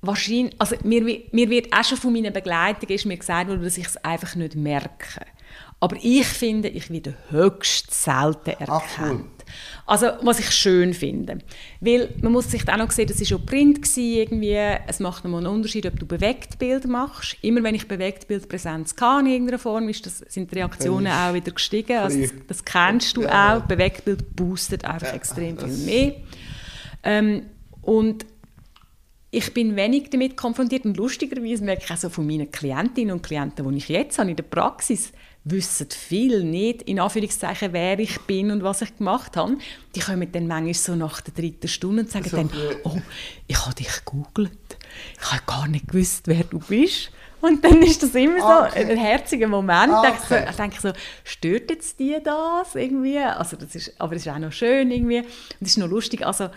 [0.00, 3.78] wahrscheinlich, also mir, mir wird auch schon von meinen Begleitungen ist mir gesagt worden, dass
[3.78, 5.24] ich es einfach nicht merke.
[5.80, 9.37] Aber ich finde, ich werde höchst selten erkannt.
[9.88, 11.38] Also, was ich schön finde.
[11.80, 14.52] Weil man muss sich auch noch sehen, das war schon Print irgendwie.
[14.86, 17.38] Es macht nochmal einen Unterschied, ob du Bewegtbild machst.
[17.40, 21.52] Immer wenn ich Bewegtbildpräsenz kann in irgendeiner Form, ist das, sind die Reaktionen auch wieder
[21.52, 21.96] gestiegen.
[21.96, 23.56] Also, das, das kennst du ja.
[23.56, 23.62] auch.
[23.62, 26.16] Bewegtbild boostet einfach ja, extrem viel mehr.
[27.02, 27.46] Ähm,
[27.80, 28.26] und
[29.30, 33.22] ich bin wenig damit konfrontiert und lustigerweise merke ich auch so von meinen Klientinnen und
[33.22, 35.12] Klienten, die ich jetzt habe in der Praxis,
[35.50, 39.58] wissen viel nicht, in Anführungszeichen, wer ich bin und was ich gemacht habe.
[39.94, 42.50] Die kommen dann manchmal so nach der dritten Stunde und sagen so, dann,
[42.84, 42.98] oh,
[43.46, 44.78] ich habe dich gegoogelt.
[45.20, 47.10] Ich habe gar nicht gewusst, wer du bist.
[47.40, 48.84] Und dann ist das immer okay.
[48.84, 49.92] so ein herziger Moment.
[49.92, 50.12] Okay.
[50.14, 50.92] Ich, so, ich denke so,
[51.24, 53.18] stört jetzt die das irgendwie?
[53.18, 55.18] Also das ist, aber es ist auch noch schön irgendwie.
[55.18, 55.28] Und
[55.60, 56.26] es ist noch lustig.
[56.26, 56.50] Also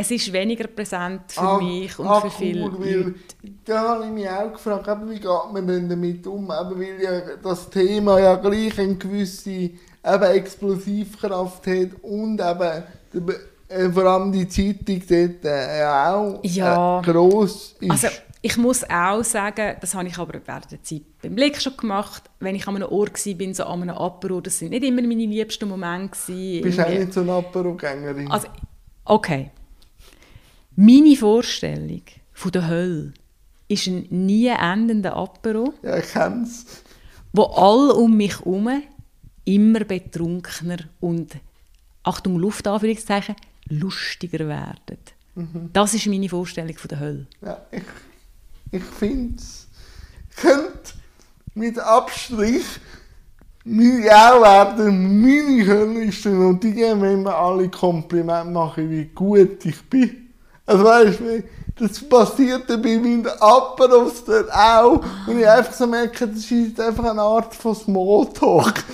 [0.00, 3.14] es ist weniger präsent für ach, mich und ach, für viele cool, Leute.
[3.64, 6.44] Da habe ich mich auch gefragt, wie geht man denn damit um?
[6.44, 12.84] Eben, weil ja das Thema ja gleich eine gewisse eben Explosivkraft hat und eben
[13.68, 17.00] äh, vor allem die Zeitung dort äh, auch ja.
[17.00, 17.90] äh, gross ist.
[17.90, 18.08] Also,
[18.40, 22.22] ich muss auch sagen, das habe ich aber während der Zeit beim Blick schon gemacht,
[22.38, 25.26] wenn ich an einem Ort war, so an einem Apero, das sind nicht immer meine
[25.26, 26.16] liebsten Momente.
[26.16, 28.30] Gewesen, Bist du auch nicht so eine Apero-Gängerin?
[28.30, 28.46] Also,
[29.04, 29.50] okay,
[30.78, 33.12] meine Vorstellung von der Hölle
[33.66, 35.74] ist ein nie endender Apero.
[35.82, 36.66] Ja, ich kenn's.
[37.32, 38.70] Wo alle um mich herum
[39.44, 41.36] immer betrunkener und,
[42.04, 43.34] Achtung, Luftanführungszeichen,
[43.68, 44.98] lustiger werden.
[45.34, 45.70] Mhm.
[45.72, 47.26] Das ist meine Vorstellung von der Hölle.
[47.42, 47.82] Ja, ich,
[48.70, 49.66] ich finde es.
[50.36, 50.92] Könnte
[51.54, 52.64] mit Abstrich
[53.66, 55.20] auch werden.
[55.20, 60.27] Meine Hölle ist dann und die, wenn wir alle Komplimente machen, wie gut ich bin.
[60.68, 61.42] Also weißt du,
[61.76, 65.00] das passiert bei meinen Aperos dann auch.
[65.26, 68.84] Und ich einfach so merke, das ist einfach eine Art von Smalltalk.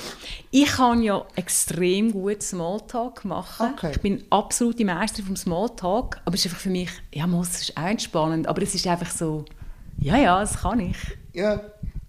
[0.53, 3.75] Ich kann ja extrem gut Smalltalk machen.
[3.75, 3.91] Okay.
[3.91, 6.21] Ich bin absolute Meisterin vom Smalltalk.
[6.25, 8.47] Aber es ist einfach für mich, ja, es ist auch entspannend.
[8.47, 9.45] Aber es ist einfach so,
[9.99, 10.97] ja, ja, das kann ich.
[11.33, 11.61] Ja,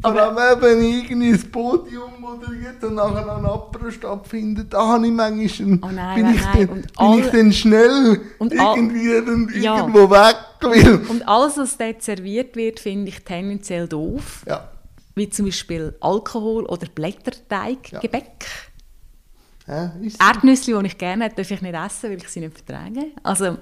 [0.06, 5.68] allem, wenn irgendwie ein Podium moderiert und nachher ein Apero stattfindet, da habe ich manchmal
[5.68, 6.68] einen, oh nein, bin, ich nein.
[6.68, 9.78] Dann, bin all, ich dann schnell irgendwie dann ja.
[9.78, 11.06] irgendwo weg will.
[11.10, 14.44] Und alles, was dort serviert wird, finde ich tendenziell doof.
[14.48, 14.70] Ja.
[15.16, 18.46] Wie zum Beispiel Alkohol oder Blätterteiggebäck.
[19.68, 19.94] Ja.
[20.20, 23.08] Erdnüsse, die ich gerne hätte, darf ich nicht essen, weil ich sie nicht vertrage.
[23.24, 23.58] Also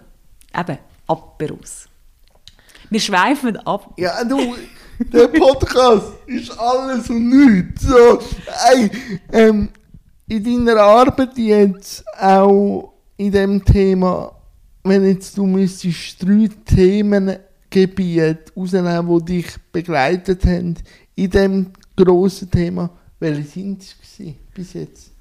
[0.58, 0.78] eben,
[1.08, 1.88] Aperos.
[2.90, 3.94] Wir schweifen ab.
[3.98, 4.56] Ja, du...
[5.00, 7.84] Der Podcast ist alles und nichts.
[7.84, 8.20] So,
[8.72, 8.90] ey,
[9.32, 9.70] ähm,
[10.28, 14.36] in deiner Arbeit jetzt auch in dem Thema,
[14.84, 20.76] wenn jetzt du müsstest drei Themengebiete rausnehmen, die dich begleitet haben,
[21.16, 23.96] in dem grossen Thema, welche sind es
[24.54, 25.13] bis jetzt?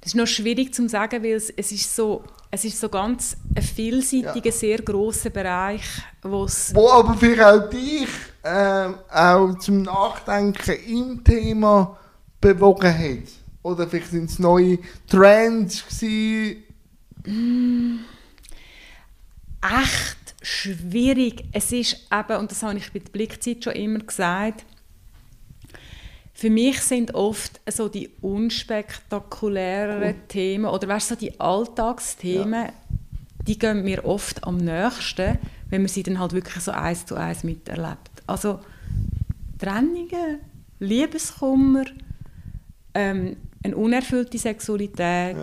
[0.00, 3.36] Das ist noch schwierig zu sagen, weil es, es ist so es ist so ganz
[3.54, 4.52] ein vielseitiger, ja.
[4.52, 5.82] sehr grosser Bereich,
[6.22, 8.08] wo's wo aber vielleicht auch dich
[8.42, 11.98] äh, auch zum Nachdenken im Thema
[12.40, 13.28] bewogen hat.
[13.62, 16.64] Oder vielleicht sind es neue Trends gewesen?
[17.26, 17.98] Mm,
[19.60, 21.44] echt schwierig.
[21.52, 24.64] Es ist eben, und das habe ich bei der Blickzeit schon immer gesagt,
[26.38, 30.22] für mich sind oft so die unspektakulären oh.
[30.28, 32.72] Themen oder weißt, so die Alltagsthemen, ja.
[33.44, 35.36] die gehen mir oft am nächsten,
[35.68, 38.22] wenn man sie dann halt wirklich so eins zu eins miterlebt.
[38.28, 38.60] Also
[39.58, 40.38] Trennungen,
[40.78, 41.86] Liebeskummer,
[42.94, 45.40] ähm, eine unerfüllte Sexualität, ja.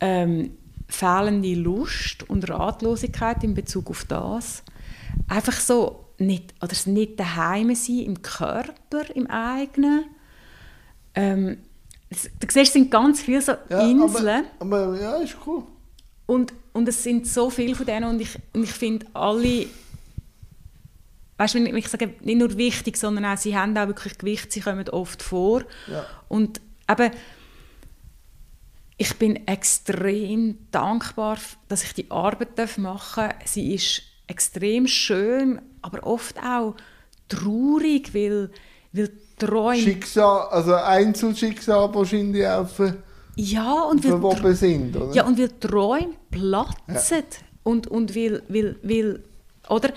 [0.00, 4.62] ähm, fehlende Lust und Ratlosigkeit in Bezug auf das.
[5.26, 10.04] Einfach so nicht, oder das nicht daheim sein im Körper, im eigenen.
[11.14, 11.58] Ähm,
[12.10, 12.16] du
[12.48, 14.44] siehst, es sind ganz viele so ja, Inseln.
[14.58, 15.64] Aber, aber, ja, ist cool.
[16.26, 19.66] Und, und es sind so viele von denen und ich, und ich finde alle,
[21.38, 24.60] weißt du, ich sage nicht nur wichtig, sondern auch, sie haben auch wirklich Gewicht, sie
[24.60, 25.62] kommen oft vor.
[25.86, 26.04] Ja.
[26.28, 27.12] Und eben,
[28.98, 33.34] ich bin extrem dankbar, dass ich die Arbeit machen darf.
[33.44, 36.74] Sie ist extrem schön, aber oft auch
[37.28, 38.50] traurig, weil,
[38.92, 39.80] weil Träume...
[39.80, 42.96] Schicksal, also Einzelschicksal wahrscheinlich auch für,
[43.38, 45.14] ja, und weil, sind, oder?
[45.14, 47.46] Ja, und weil Träume platzen ja.
[47.64, 49.22] und, und weil, weil, weil,
[49.68, 49.92] oder,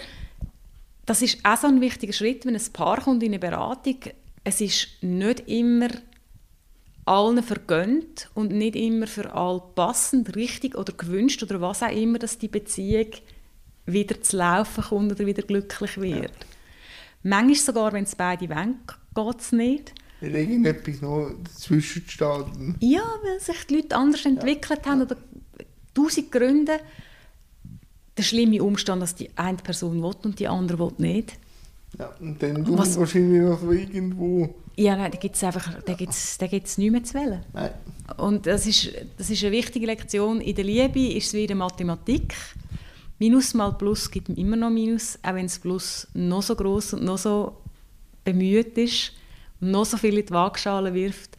[1.06, 3.96] das ist auch so ein wichtiger Schritt, wenn ein Paar kommt in eine Beratung,
[4.44, 5.88] es ist nicht immer
[7.06, 12.20] allen vergönnt und nicht immer für alle passend, richtig oder gewünscht oder was auch immer,
[12.20, 13.08] dass die Beziehung
[13.92, 16.24] wieder zu laufen kommt oder wieder glücklich wird.
[16.24, 16.46] Ja.
[17.24, 18.80] Manchmal sogar, wenn es beide wollen,
[19.14, 19.94] geht es nicht.
[20.22, 22.46] Weil irgendetwas noch dazwischen steht.
[22.80, 24.92] Ja, weil sich die Leute anders entwickelt ja.
[24.92, 25.16] haben oder
[25.94, 26.80] tausend Gründe.
[28.18, 31.38] Der schlimme Umstand, dass die eine Person will und die andere will nicht.
[31.98, 34.54] Ja, und dann du Was, wahrscheinlich noch irgendwo...
[34.76, 37.44] Ja, nein, da gibt es einfach da gibt's, da gibt's nichts mehr zu wählen.
[37.54, 37.72] Nein.
[38.18, 40.42] Und das ist, das ist eine wichtige Lektion.
[40.42, 42.34] In der Liebe ist es wie in der Mathematik.
[43.20, 47.04] Minus mal Plus gibt immer noch Minus, auch wenn das Plus noch so groß und
[47.04, 47.58] noch so
[48.24, 49.14] bemüht ist
[49.60, 51.38] und noch so viel in die Waagschale wirft.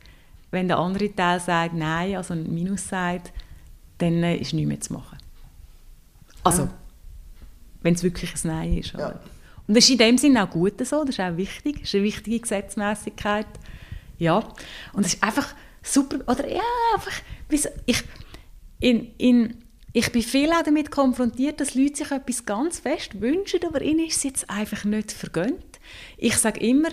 [0.51, 3.33] Wenn der andere Teil sagt Nein, also ein Minus sagt,
[3.99, 5.19] dann äh, ist nichts mehr zu machen.
[6.43, 6.75] Also, ja.
[7.83, 8.93] wenn es wirklich ein Nein ist.
[8.93, 9.21] Ja.
[9.67, 11.95] Und das ist in dem Sinne auch gut so, das ist auch wichtig, das ist
[11.95, 13.47] eine wichtige Gesetzmäßigkeit.
[14.19, 14.45] Ja,
[14.93, 16.61] und es ist einfach super, oder ja,
[16.95, 17.13] einfach,
[17.87, 18.03] ich,
[18.81, 23.61] in, in, ich bin viel auch damit konfrontiert, dass Leute sich etwas ganz fest wünschen,
[23.67, 25.81] aber ihnen ist es jetzt einfach nicht vergönnt.
[26.17, 26.91] Ich sage immer,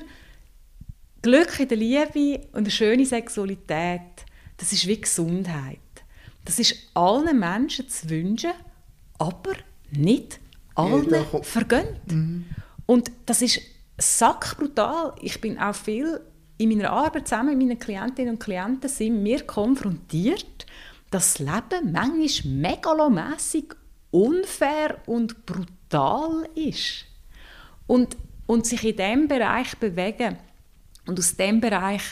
[1.22, 4.02] Glück in der Liebe und eine schöne Sexualität,
[4.58, 5.80] das ist wie Gesundheit.
[6.46, 8.52] Das ist allen Menschen zu wünschen,
[9.20, 9.54] aber
[9.92, 10.40] nicht
[10.76, 12.12] allen vergönnt.
[12.12, 12.46] Mhm.
[12.86, 13.60] Und das ist
[13.98, 15.14] sackbrutal.
[15.22, 16.22] Ich bin auch viel
[16.58, 20.66] in meiner Arbeit zusammen mit meinen Klientinnen und Klienten sind wir konfrontiert,
[21.10, 23.76] das Leben manchmal megalomässig
[24.12, 27.06] unfair und brutal ist.
[27.86, 30.38] Und, und sich in diesem Bereich bewegen
[31.06, 32.04] und aus diesem Bereich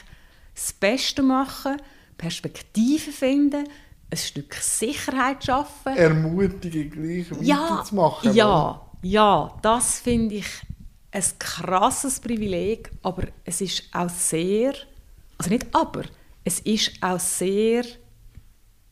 [0.53, 1.77] das Beste machen,
[2.17, 3.67] Perspektiven finden,
[4.09, 5.97] ein Stück Sicherheit schaffen.
[5.97, 8.33] Ermutigen, gleich weiterzumachen.
[8.33, 10.47] Ja, ja, das finde ich
[11.11, 14.73] ein krasses Privileg, aber es ist auch sehr,
[15.37, 16.03] also nicht aber,
[16.43, 17.85] es ist auch sehr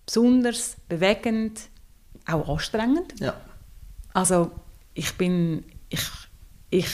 [0.05, 1.69] besonders, bewegend,
[2.25, 3.19] auch anstrengend.
[3.19, 3.35] Ja.
[4.13, 4.51] Also
[4.93, 6.07] ich bin, ich,
[6.69, 6.89] ich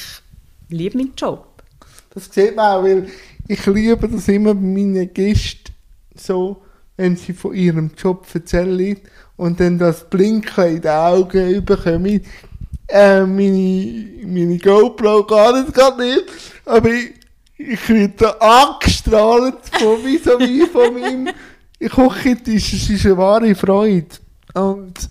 [0.69, 1.63] liebe meinen Job.
[2.11, 3.09] Das sieht man auch, weil
[3.47, 5.73] ich liebe das immer bei meinen Gästen
[6.15, 6.61] so,
[6.97, 8.99] wenn sie von ihrem Job erzählen
[9.37, 12.21] und dann das Blinken in den Augen bekommen.
[12.87, 16.25] Äh, meine, meine GoPro gar nicht, gar nicht,
[16.65, 17.13] aber ich,
[17.57, 21.29] ich werde angestrahlt von wie von meinem
[21.87, 22.73] Küchentisch.
[22.73, 24.07] Es ist eine wahre Freude.
[24.53, 25.09] Und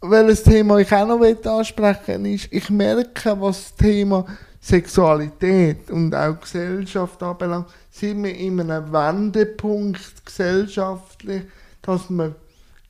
[0.00, 1.20] welches Thema ich auch noch
[1.52, 4.24] ansprechen will, ist, ich merke, was das Thema
[4.60, 11.42] Sexualität und auch Gesellschaft anbelangt, sind wir in einem Wendepunkt gesellschaftlich,
[11.82, 12.34] dass man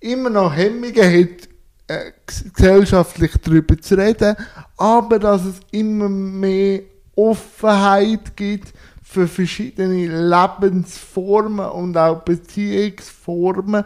[0.01, 1.49] immer noch Hemmungen hat,
[1.89, 2.13] äh,
[2.55, 4.37] gesellschaftlich darüber zu reden,
[4.77, 6.81] aber dass es immer mehr
[7.15, 8.73] Offenheit gibt
[9.09, 13.85] für verschiedene Lebensformen und auch Beziehungsformen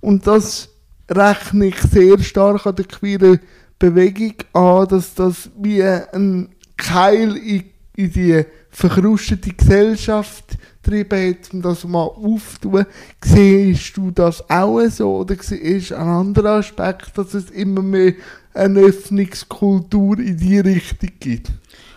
[0.00, 0.68] und das
[1.08, 3.38] rechne ich sehr stark an der queeren
[3.78, 7.64] Bewegung an, dass das wie ein Keil in,
[7.96, 12.86] in die verkrustete Gesellschaft getrieben hat, um das mal aufzutun.
[13.24, 18.14] Siehst du das auch so oder ist ein anderer Aspekt, dass es immer mehr
[18.52, 21.52] eine Öffnungskultur in die Richtung gibt?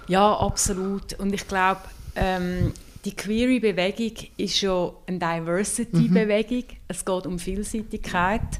[0.07, 1.13] Ja, absolut.
[1.19, 1.81] Und ich glaube,
[2.17, 2.73] ähm,
[3.05, 6.63] die Query-Bewegung ist ja eine Diversity-Bewegung.
[6.63, 6.77] Mhm.
[6.87, 8.59] Es geht um Vielseitigkeit.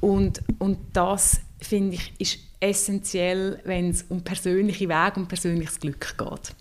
[0.00, 6.16] Und, und das, finde ich, ist essentiell, wenn es um persönliche Wege und persönliches Glück
[6.18, 6.54] geht.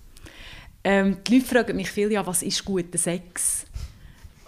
[0.84, 3.66] Ähm, die Leute fragen mich viel, ja, was ist guter Sex?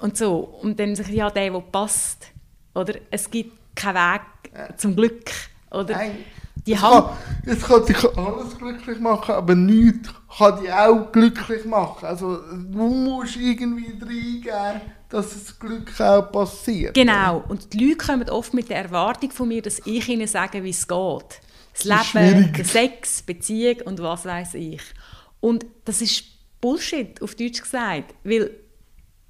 [0.02, 0.40] Und so.
[0.62, 2.28] Und dann sage ich, ja, der, der passt.
[2.74, 5.32] Oder es gibt keinen Weg zum Glück.
[5.72, 6.18] Oder Nein.
[6.66, 7.10] Die es, kann,
[7.46, 12.06] es kann dich alles glücklich machen, aber nichts kann dich auch glücklich machen.
[12.06, 16.94] Also du musst irgendwie reingeben, dass das Glück auch passiert.
[16.94, 17.44] Genau.
[17.48, 20.70] Und die Leute kommen oft mit der Erwartung von mir, dass ich ihnen sage, wie
[20.70, 21.42] es geht.
[21.84, 24.82] Das Leben, der Sex, Beziehung und was weiß ich.
[25.42, 26.24] Und das ist
[26.62, 28.16] Bullshit, auf Deutsch gesagt.
[28.24, 28.52] Weil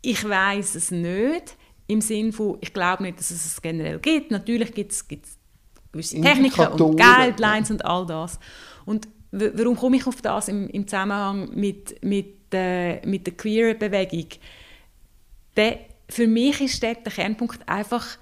[0.01, 1.55] ich weiß es nicht,
[1.87, 4.31] im Sinne von, ich glaube nicht, dass es es generell gibt.
[4.31, 8.39] Natürlich gibt es gewisse Techniken und Guidelines und all das.
[8.85, 14.27] Und warum komme ich auf das im, im Zusammenhang mit, mit, äh, mit der Queer-Bewegung?
[16.07, 18.17] Für mich ist dort der Kernpunkt einfach,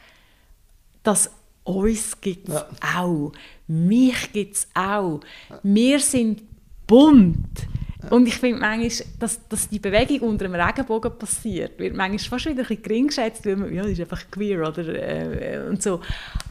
[1.03, 1.31] dass
[1.63, 2.67] uns gibt es ja.
[2.97, 3.31] auch,
[3.67, 5.21] mich gibt es auch.
[5.63, 6.43] Wir sind
[6.87, 7.67] bunt.
[8.09, 12.45] Und ich finde manchmal, dass, dass die Bewegung unter dem Regenbogen passiert, wird manchmal fast
[12.45, 16.01] wieder ein bisschen gering geschätzt, weil man, ja, ist einfach queer oder äh, und so.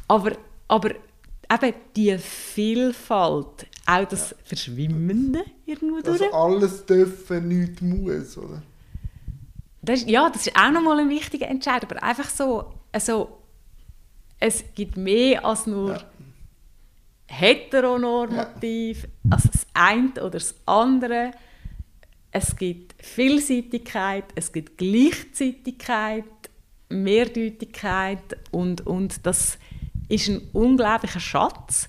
[0.08, 0.32] Aber,
[0.68, 4.36] aber eben die Vielfalt, auch das ja.
[4.44, 6.34] Verschwimmende irgendwo also durch.
[6.34, 8.62] alles dürfen, nichts muss, oder?
[9.82, 13.38] Das ist, ja, das ist auch nochmal ein wichtiger Entscheid, aber einfach so, also,
[14.38, 16.04] es gibt mehr als nur ja.
[17.26, 21.32] heteronormativ, also das eine oder das andere.
[22.30, 26.24] Es gibt Vielseitigkeit, es gibt Gleichzeitigkeit,
[26.88, 29.58] Mehrdeutigkeit und, und das
[30.08, 31.88] ist ein unglaublicher Schatz.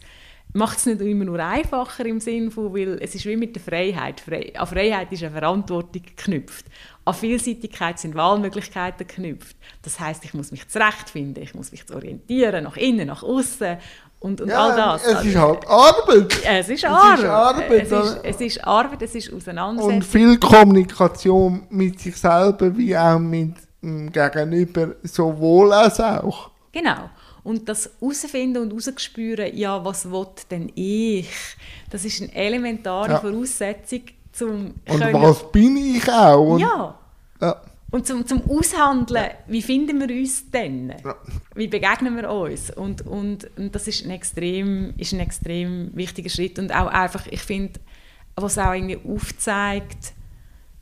[0.55, 3.61] Macht es nicht immer nur einfacher im Sinne von, weil es ist wie mit der
[3.63, 4.19] Freiheit.
[4.19, 6.65] Fre an Freiheit ist eine Verantwortung geknüpft.
[7.05, 9.55] An Vielseitigkeit sind Wahlmöglichkeiten geknüpft.
[9.81, 13.77] Das heißt, ich muss mich zurechtfinden, ich muss mich orientieren, nach innen, nach außen
[14.19, 15.05] und, und Ja, all das.
[15.05, 16.39] es Also, ist halt Arbeit.
[16.45, 17.19] es ist es Arbeit.
[17.19, 19.95] ist Arbeit, es, ist, es ist Arbeit, es ist Auseinandersetzung.
[19.97, 26.51] Und viel Kommunikation mit sich selber wie auch mit dem Gegenüber, sowohl als auch.
[26.71, 27.09] Genau.
[27.43, 31.27] Und das herausfinden und herausspüren, ja, was will denn ich?
[31.89, 33.19] Das ist eine elementare Ja.
[33.19, 36.53] Voraussetzung, zum Und können- was bin ich auch?
[36.53, 36.97] Und, Ja.
[37.41, 37.61] ja.
[37.91, 40.95] Und zum, zum Aushandeln, wie finden wir uns denn?
[41.03, 41.15] Ja.
[41.53, 42.71] Wie begegnen wir uns?
[42.71, 46.57] Und, und, und das ist ein, extrem, ist ein extrem wichtiger Schritt.
[46.57, 47.79] Und auch einfach, ich finde,
[48.35, 50.13] was auch irgendwie aufzeigt,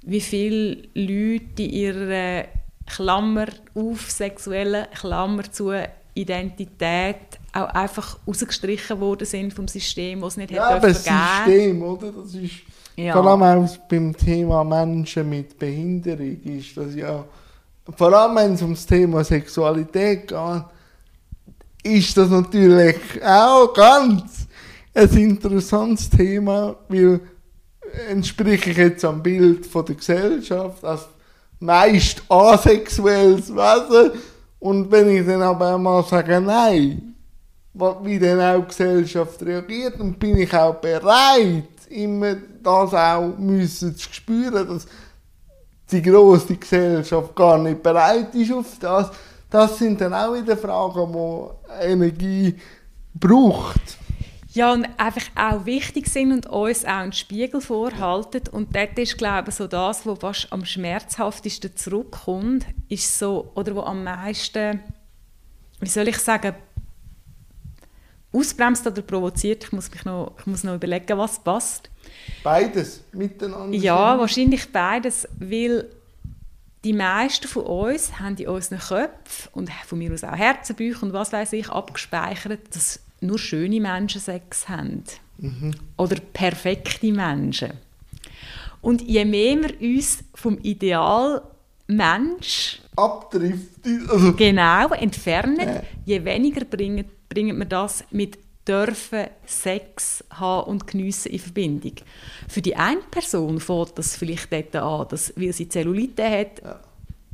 [0.04, 2.46] wie viele Leute in ihrer
[2.88, 5.72] Klammer auf, sexuellen Klammer zu
[6.14, 7.18] Identität
[7.54, 11.20] auch einfach rausgestrichen worden sind vom System, was es nicht Ja, hätte aber das geben.
[11.46, 12.12] System, oder?
[12.12, 12.52] Das ist
[12.96, 13.14] Ja.
[13.14, 17.24] vor allem auch beim Thema Menschen mit Behinderung ist das ja,
[17.98, 20.64] vor allem wenn es ums Thema Sexualität geht,
[21.84, 24.48] ist das natürlich auch ganz
[24.94, 27.22] ein interessantes Thema, weil
[28.10, 31.08] entspreche ich jetzt am Bild von der Gesellschaft als
[31.60, 34.12] meist asexuelles Wesen
[34.62, 37.16] und wenn ich dann aber mal sage, nein,
[37.74, 43.96] wie dann auch die Gesellschaft reagiert und bin ich auch bereit, immer das auch müssen
[43.96, 44.86] zu spüren, dass
[45.92, 49.10] die große Gesellschaft gar nicht bereit ist auf das.
[49.50, 52.56] Das sind dann auch wieder Fragen, die Energie
[53.16, 53.98] braucht.
[54.54, 58.42] Ja, und einfach auch wichtig sind und uns auch einen Spiegel vorhalten.
[58.52, 63.76] Und dort ist, glaube ich, so das, was fast am schmerzhaftesten zurückkommt, ist so, oder
[63.76, 64.82] wo am meisten,
[65.80, 66.54] wie soll ich sagen,
[68.34, 69.64] ausbremst oder provoziert.
[69.64, 71.90] Ich muss, mich noch, ich muss noch überlegen, was passt.
[72.44, 73.78] Beides miteinander.
[73.78, 75.90] Ja, wahrscheinlich beides, weil
[76.84, 81.14] die meisten von uns haben in unseren Köpfen und von mir aus auch Herzenbücher und
[81.14, 85.04] was weiß ich abgespeichert, dass nur schöne Menschen Sex haben.
[85.98, 87.72] Oder perfekte Menschen.
[88.82, 91.42] Und je mehr wir uns vom Ideal
[91.88, 93.80] Mensch abtrifft.
[94.10, 95.84] Also, genau entfernen, Ja.
[96.06, 101.94] je weniger bringen, bringen wir das mit dürfen Sex haben und geniessen in Verbindung.
[102.48, 106.80] Für die eine Person fällt das vielleicht dort an, dass, weil sie Zellulite hat, Ja.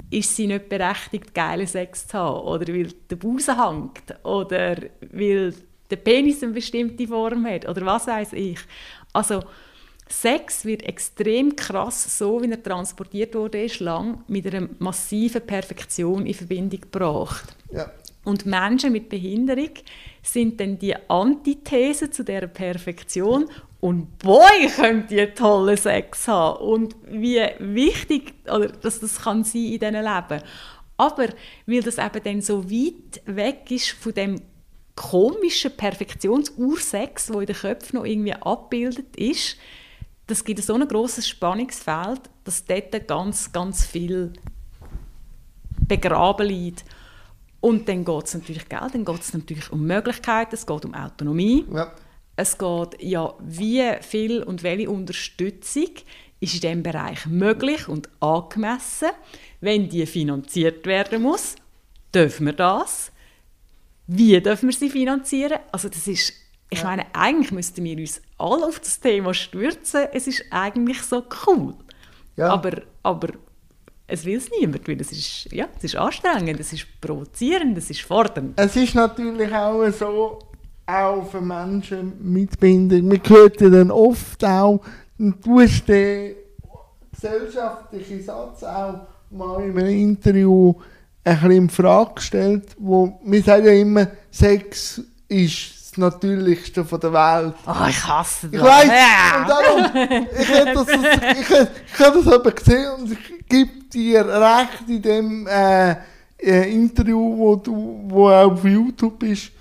[0.09, 2.45] ist sie nicht berechtigt, geile Sex zu haben.
[2.47, 4.15] Oder weil der Busen hängt.
[4.25, 4.77] Oder
[5.11, 5.53] weil
[5.89, 7.67] der Penis eine bestimmte Form hat.
[7.67, 8.59] Oder was weiß ich.
[9.13, 9.43] Also,
[10.09, 16.25] Sex wird extrem krass, so wie er transportiert wurde, ist lang mit einer massiven Perfektion
[16.25, 17.55] in Verbindung gebracht.
[17.71, 17.91] ja.
[18.27, 19.69] Und Menschen mit Behinderung
[20.21, 23.49] sind dann die Antithese zu dieser Perfektion.
[23.79, 26.59] Und boy, können die tollen Sex haben.
[26.59, 30.43] Und wie wichtig oder, dass das kann sein in diesen Leben.
[30.97, 31.27] Aber
[31.67, 34.41] weil das eben dann so weit weg ist von dem
[34.97, 39.55] komischen Perfektionsursex, wo in den Köpfen noch irgendwie abgebildet ist,
[40.25, 44.33] das gibt so ein grosses Spannungsfeld, dass dort ganz, ganz viel
[45.87, 46.83] begraben liegt.
[47.61, 50.93] Und dann geht es natürlich, gell, dann geht es natürlich um Möglichkeiten, es geht um
[50.93, 51.65] Autonomie.
[51.73, 51.93] ja.
[52.39, 55.89] Es geht ja, wie viel und welche Unterstützung
[56.39, 59.09] ist in diesem Bereich möglich und angemessen.
[59.59, 61.55] Wenn die finanziert werden muss,
[62.13, 63.11] dürfen wir das.
[64.07, 65.59] Wie dürfen wir sie finanzieren?
[65.71, 66.33] Also das ist,
[66.69, 70.07] ich meine, eigentlich müssten wir uns alle auf das Thema stürzen.
[70.13, 71.75] Es ist eigentlich so cool.
[72.37, 72.49] Ja.
[72.49, 73.29] Aber, aber
[74.07, 77.89] es will es niemand, weil es ist, ja, es ist anstrengend, es ist provozierend, es
[77.89, 78.57] ist fordernd.
[78.57, 80.39] Es ist natürlich auch so,
[80.85, 83.09] auch für Menschen mit Behinderung.
[83.09, 84.81] Man hört ja dann oft auch,
[85.17, 86.35] du hast den
[87.11, 90.73] gesellschaftlichen Satz auch mal in einem Interview
[91.27, 96.99] ein bisschen in Frage gestellt, wo wir sagen ja immer, Sex ist das Natürlichste von
[96.99, 97.53] der Welt.
[97.65, 98.61] Oh, ich hasse das.
[98.61, 99.41] Ich weiß, Ja.
[99.41, 100.07] und darum,
[100.39, 100.87] ich habe das,
[101.39, 101.49] ich,
[101.93, 105.91] ich habe das aber gesehen und ich gebe dir recht in dem äh,
[106.39, 109.51] äh, Interview, wo du, wo auch auf YouTube ist.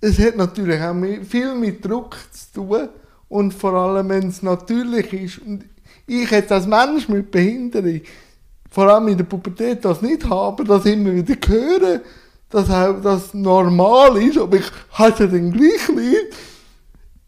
[0.00, 0.94] Es hat natürlich auch
[1.28, 2.88] viel mit Druck zu tun
[3.28, 5.38] und vor allem, wenn es natürlich ist.
[5.38, 5.64] Und
[6.06, 8.00] ich jetzt als Mensch mit Behinderung,
[8.72, 12.00] vor allem in der Pubertät, das nicht habe, das immer wieder hören,
[12.50, 16.36] dass auch das normal ist, aber ich habe es ja dann gleich nicht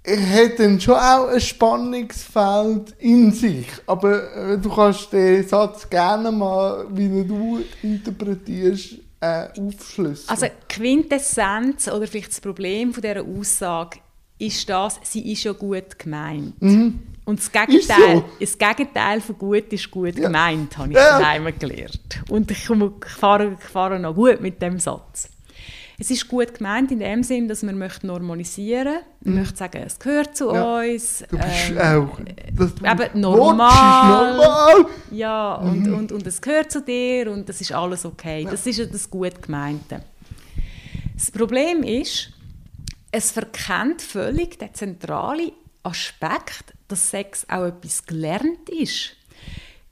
[0.07, 3.67] hat dann schon auch ein Spannungsfeld in sich.
[3.87, 10.29] Aber äh, du kannst den Satz gerne mal, wie du interpretierst, äh, aufschlüsseln.
[10.29, 13.99] Also Quintessenz oder vielleicht das Problem von dieser Aussage
[14.39, 16.61] ist das, sie ist ja gut gemeint.
[16.61, 17.01] Mhm.
[17.25, 18.25] Und das Gegenteil, so.
[18.39, 20.27] das Gegenteil von gut ist gut ja.
[20.27, 21.19] gemeint, habe ich ja.
[21.19, 22.23] daheim gelernt.
[22.29, 25.31] Und ich, ich, fahre, ich fahre noch gut mit dem Satz.
[25.97, 29.05] Es ist gut gemeint in dem Sinn, dass man möchte normalisieren möchte.
[29.21, 29.41] Man mhm.
[29.41, 30.81] möchte sagen, es gehört zu ja.
[30.81, 31.25] uns.
[31.31, 32.19] Du bist ähm, auch
[32.53, 34.37] das du eben normal.
[34.37, 34.87] normal.
[35.13, 35.95] Ja, und, mhm.
[35.95, 38.47] und, und es gehört zu dir und das ist alles okay.
[38.51, 40.03] Das ist ja das gut Gemeinte.
[41.15, 42.31] Das Problem ist,
[43.13, 45.53] es verkennt völlig den zentralen
[45.85, 49.17] Aspekt, dass Sex auch etwas gelernt ist.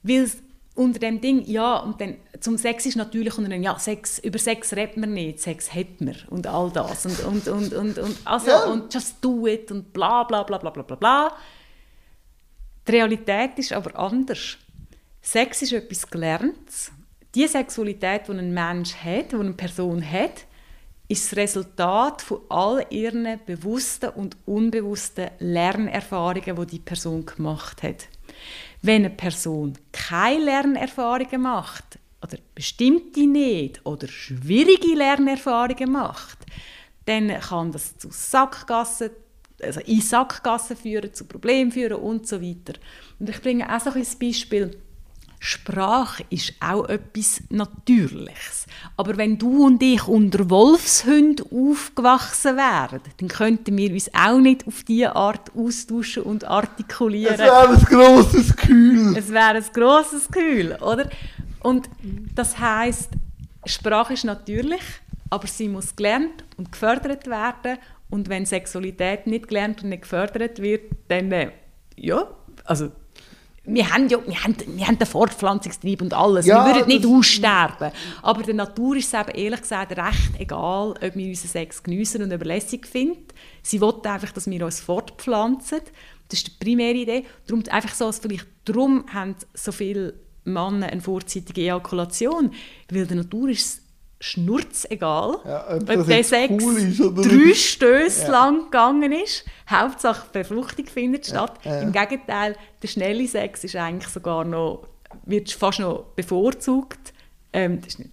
[0.03, 0.29] Weil
[0.75, 4.39] unter dem Ding, ja, und dann zum Sex ist natürlich unter dem, ja, Sex, über
[4.39, 8.17] Sex redet man nicht, Sex hat man und all das und, und, und, und, und,
[8.25, 8.63] also, ja.
[8.65, 11.37] und just do it und bla bla bla bla bla bla bla.
[12.87, 14.57] Die Realität ist aber anders.
[15.21, 16.91] Sex ist etwas Gelerntes.
[17.35, 20.45] Die Sexualität, die ein Mensch hat, die eine Person hat,
[21.07, 28.07] ist das Resultat von all ihren bewussten und unbewussten Lernerfahrungen, die die Person gemacht hat.
[28.81, 36.39] Wenn eine Person keine Lernerfahrungen macht, oder bestimmte nicht, oder schwierige Lernerfahrungen macht,
[37.05, 39.09] dann kann das zu Sackgassen,
[39.61, 42.79] also in Sackgassen führen, zu Problemen führen und so weiter.
[43.19, 44.77] Und ich bringe auch so ein Beispiel.
[45.45, 48.65] Sprache ist auch etwas Natürliches.
[48.95, 54.65] Aber wenn du und ich unter Wolfshunden aufgewachsen wären, dann könnten wir uns auch nicht
[54.65, 57.33] auf diese Art austauschen und artikulieren.
[57.33, 59.17] Es wäre ein grosses Kühl.
[59.17, 61.09] Es wäre ein grosses Kühl, oder?
[61.59, 61.89] Und
[62.33, 63.09] das heißt,
[63.65, 64.81] Sprache ist natürlich,
[65.29, 67.79] aber sie muss gelernt und gefördert werden.
[68.09, 71.51] Und wenn Sexualität nicht gelernt und nicht gefördert wird, dann, äh,
[71.97, 72.29] ja,
[72.63, 72.93] also
[73.65, 76.45] wir haben ja wir haben, wir haben den Fortpflanzungstrieb und alles.
[76.45, 77.91] Ja, wir würden nicht aussterben.
[78.21, 82.23] Aber der Natur ist es eben ehrlich gesagt recht egal, ob wir unseren Sex geniessen
[82.23, 83.27] und überlässig finden.
[83.61, 85.79] Sie will einfach, dass wir uns fortpflanzen.
[86.27, 87.25] Das ist die primäre Idee.
[87.47, 92.51] Darum einfach so, vielleicht darum haben so viele Männer eine vorzeitige Ejakulation,
[92.89, 93.82] weil der Natur ist es
[94.23, 98.31] schnurzegal, ja, ob, ob der Sex cool drei Stöße ja.
[98.31, 99.43] lang gegangen ist.
[99.69, 101.59] Hauptsache Befruchtung findet statt.
[101.65, 104.87] Ja, Im Gegenteil, der schnelle Sex ist eigentlich sogar noch,
[105.25, 107.13] wird fast noch bevorzugt.
[107.51, 108.11] Ähm, das ist nicht,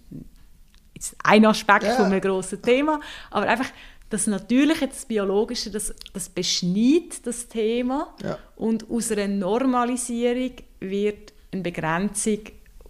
[1.23, 2.99] ein Aspekt von einem grossen Thema,
[3.31, 3.69] aber einfach
[4.09, 8.13] das Natürliche, das Biologische, das, das beschneidet das Thema
[8.57, 10.51] und aus einer Normalisierung
[10.81, 12.39] wird eine Begrenzung,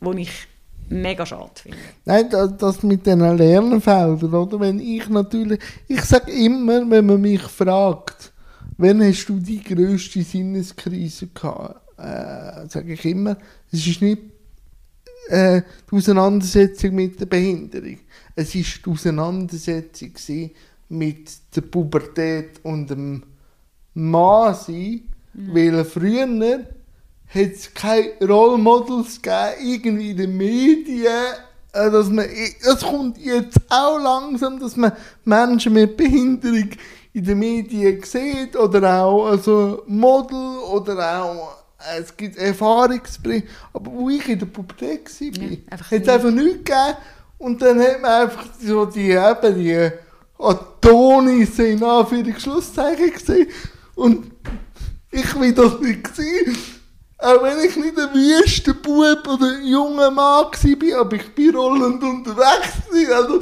[0.02, 0.48] die ich
[0.92, 1.78] mega schade finde.
[2.06, 4.60] Nein, das, das mit den Lernfeldern, oder?
[4.60, 8.32] Wenn ich natürlich, ich sage immer, wenn man mich fragt,
[8.78, 13.38] wann hast du die grösste Sinneskrise gehabt, äh, sage ich immer,
[13.72, 14.22] es ist nicht
[15.30, 18.00] äh, die Auseinandersetzung mit der Behinderung,
[18.36, 20.12] es ist die Auseinandersetzung
[20.90, 23.24] mit der Pubertät und dem
[23.94, 25.02] Mann sein,
[25.34, 25.56] mhm.
[25.56, 26.28] weil früher
[27.34, 31.34] hat es keine Rollmodels gegeben, irgendwie in den Medien.
[31.74, 32.26] Äh, dass man,
[32.64, 34.92] das kommt jetzt auch langsam, dass man
[35.24, 36.70] Menschen mit Behinderung
[37.14, 41.62] in den Medien sieht oder auch also Model oder auch
[42.00, 43.50] es gibt Erfahrungsberichte.
[43.74, 46.98] Aber wo ich in der Pubertät war, ja, hat es einfach nichts gegeben.
[47.38, 49.90] Und dann hat man einfach so die, eben die
[50.38, 53.48] Adonis in Anführungszeichen gesehen.
[53.96, 54.32] Und
[55.10, 56.56] ich will das nicht sehen.
[57.22, 61.56] Auch wenn ich nicht ein wüster Bub oder ein junger Mann war, aber ich bin
[61.56, 62.82] rollend unterwegs.
[63.14, 63.40] Also,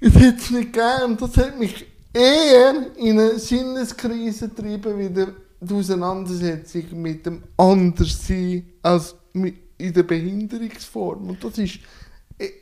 [0.00, 1.18] es hätte es nicht gegeben.
[1.18, 9.14] Das hat mich eher in eine Sinneskrise getrieben, wie die Auseinandersetzung mit dem Anderssein als
[9.34, 11.28] in der Behinderungsform.
[11.28, 11.78] Und das ist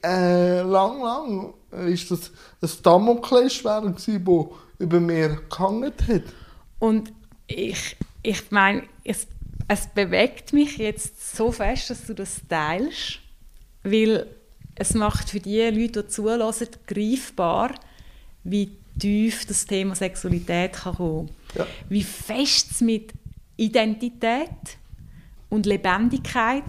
[0.05, 1.55] äh, lang, lang
[1.87, 6.23] ist das ein Damoklesschwert, das über mir gehangen hat.
[6.81, 7.13] Und
[7.47, 8.83] ich, ich meine,
[9.69, 13.21] es bewegt mich jetzt so fest, dass du das teilst,
[13.83, 14.27] weil
[14.75, 17.75] es macht für die Leute, die zulassen, greifbar,
[18.45, 21.67] wie tief das Thema Sexualität kann kommen ja.
[21.89, 23.13] Wie fest es mit
[23.57, 24.79] Identität
[25.49, 26.65] und Lebendigkeit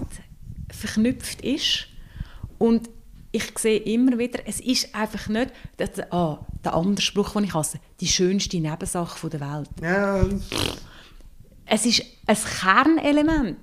[0.69, 1.87] verknüpft ist.
[2.57, 2.89] Und
[3.31, 7.53] ich sehe immer wieder, es ist einfach nicht das, ah, der andere Spruch, den ich
[7.53, 9.69] hasse, die schönste Nebensache der Welt.
[9.81, 10.25] Ja.
[11.71, 13.57] Es ist ein Kernelement.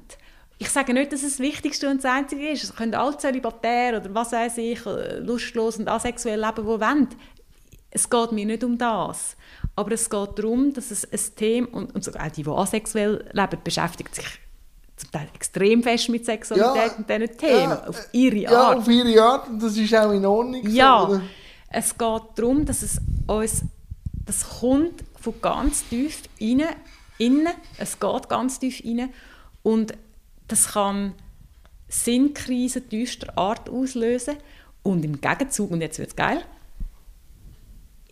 [0.58, 2.62] Ich sage nicht, dass es das Wichtigste und das Einzige ist.
[2.64, 4.80] Es können alle zölibatär oder was weiß ich,
[5.20, 7.08] lustlos und asexuell leben, wo wollen.
[7.90, 9.36] Es geht mir nicht um das.
[9.74, 13.28] Aber es geht darum, dass es ein Thema, und, und sogar auch die, die asexuell
[13.32, 14.26] leben, beschäftigt sich
[14.96, 18.78] zum Teil extrem fest mit Sexualität Ja, und diesen Themen, ja, auf ihre Ja, Art.
[18.78, 19.48] auf ihre Art.
[19.48, 20.62] Und das ist auch in Ordnung.
[20.64, 21.20] so, Ja, oder?
[21.68, 23.62] es geht darum, dass es uns,
[24.24, 26.62] das kommt von ganz tief rein,
[27.18, 29.10] innen, es geht ganz tief rein
[29.62, 29.94] und
[30.48, 31.14] das kann
[31.88, 34.36] Sinnkrisen tiefster Art auslösen
[34.82, 36.42] und im Gegenzug, und jetzt wird es geil,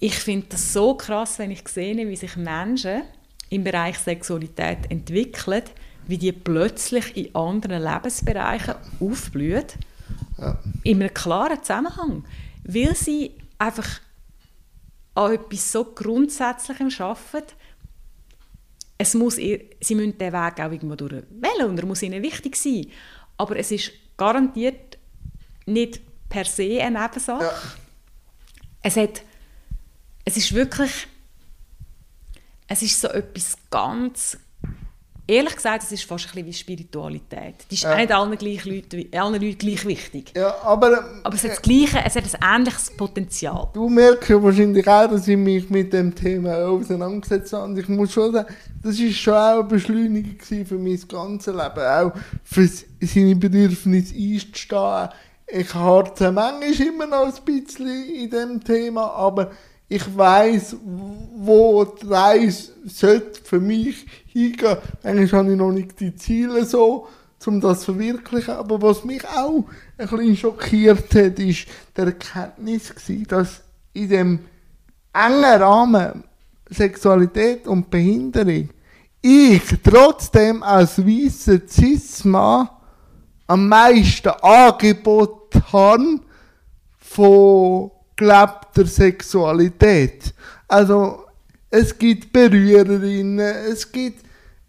[0.00, 3.02] ich finde das so krass, wenn ich sehe, wie sich Menschen
[3.50, 5.62] im Bereich Sexualität entwickeln,
[6.06, 9.64] wie die plötzlich in anderen Lebensbereichen aufblühen
[10.36, 10.58] Ja.
[10.82, 12.24] in einem klaren Zusammenhang,
[12.64, 14.00] weil sie einfach
[15.14, 17.54] an etwas so Grundsätzlichem arbeiten.
[18.96, 22.22] Es muss ihr, sie müssen den Weg auch irgendwo durch wählen und er muss ihnen
[22.22, 22.86] wichtig sein.
[23.36, 24.98] Aber es ist garantiert
[25.66, 27.44] nicht per se eine Nebensache.
[27.44, 27.62] Ja.
[28.82, 29.22] Es, hat,
[30.24, 31.08] es ist wirklich
[32.66, 34.38] es ist so etwas ganz
[35.26, 37.54] ehrlich gesagt, es ist fast ein bisschen wie Spiritualität.
[37.70, 37.96] Die ist Ja.
[37.96, 40.32] nicht allen, gleich Leuten, allen Leuten gleich wichtig.
[40.36, 43.68] Ja, aber, Aber es hat das Gleiche, es hat ein ähnliches Potenzial.
[43.72, 47.64] du merkst ja wahrscheinlich auch, dass ich mich mit dem Thema auseinandergesetzt habe.
[47.64, 51.86] Und ich muss schon sagen, das war schon auch eine Beschleunigung für mein ganzes Leben.
[51.86, 52.12] Auch
[52.42, 52.68] für
[53.00, 55.08] seine Bedürfnisse einzustehen.
[55.46, 59.50] Ich harze manchmal immer noch ein bisschen in dem Thema, aber
[59.88, 60.76] ich weiß,
[61.36, 62.72] wo die Reise
[63.44, 64.78] für mich hingehen.
[65.02, 67.08] Eigentlich habe ich noch nicht die Ziele so,
[67.46, 68.54] um das zu verwirklichen.
[68.54, 69.64] Aber was mich auch
[69.98, 71.66] ein bisschen schockiert hat, ist
[71.96, 72.92] die Erkenntnis
[73.28, 73.62] dass
[73.92, 74.38] in dem
[75.12, 76.24] engen Rahmen
[76.70, 78.70] Sexualität und Behinderung
[79.26, 82.68] ich trotzdem als weißer Cis-Mann
[83.46, 86.20] am meisten Angebot habe
[86.98, 90.34] von gelebter Sexualität.
[90.68, 91.24] Also
[91.70, 94.24] es gibt Berührerinnen, es gibt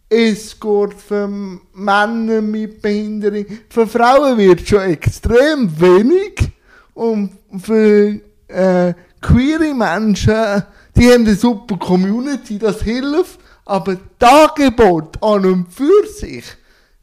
[0.10, 3.46] Escort für Männer mit Behinderung.
[3.70, 6.52] Für Frauen wird schon extrem wenig
[6.94, 10.64] und für äh, queere Menschen,
[10.96, 16.46] die haben eine super Community, das hilft, aber das Angebot an und für sich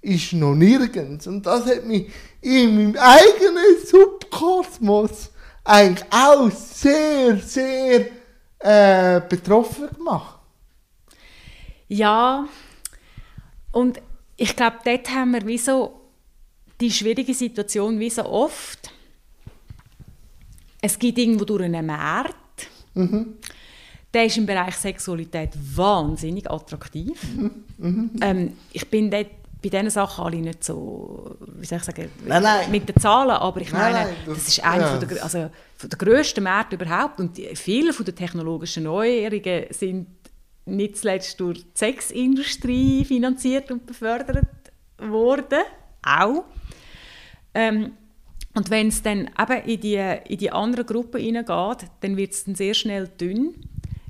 [0.01, 1.26] ist noch nirgends.
[1.26, 5.32] Und das hat mich in meinem eigenen Subkosmos
[5.64, 8.06] eigentlich auch sehr, sehr
[8.58, 10.38] äh, betroffen gemacht.
[11.88, 12.46] Ja,
[13.70, 14.00] und
[14.36, 16.00] ich glaube, dort haben wir wie so
[16.80, 18.90] die schwierige Situation, wie so oft.
[20.80, 22.34] Es gibt irgendwo durch einen Markt,
[24.12, 27.20] der ist im Bereich Sexualität wahnsinnig attraktiv.
[28.20, 32.42] Ähm, ich bin dort bei diesen Sachen alle nicht so, wie soll ich sagen, Nein,
[32.42, 32.70] nein.
[32.70, 34.98] mit den Zahlen, aber ich Nein, meine, das- das, ist einer ja.
[34.98, 39.64] von der, also von der grössten Märkte überhaupt und die, viele von den technologischen Neuerungen
[39.70, 40.06] sind
[40.64, 44.46] nicht zuletzt durch die Sexindustrie finanziert und befördert
[44.98, 45.60] worden,
[46.04, 46.44] auch.
[47.54, 47.92] Ähm,
[48.54, 52.44] und wenn es dann eben in die, in die anderen Gruppen hineingeht, dann wird es
[52.44, 53.54] dann sehr schnell dünn,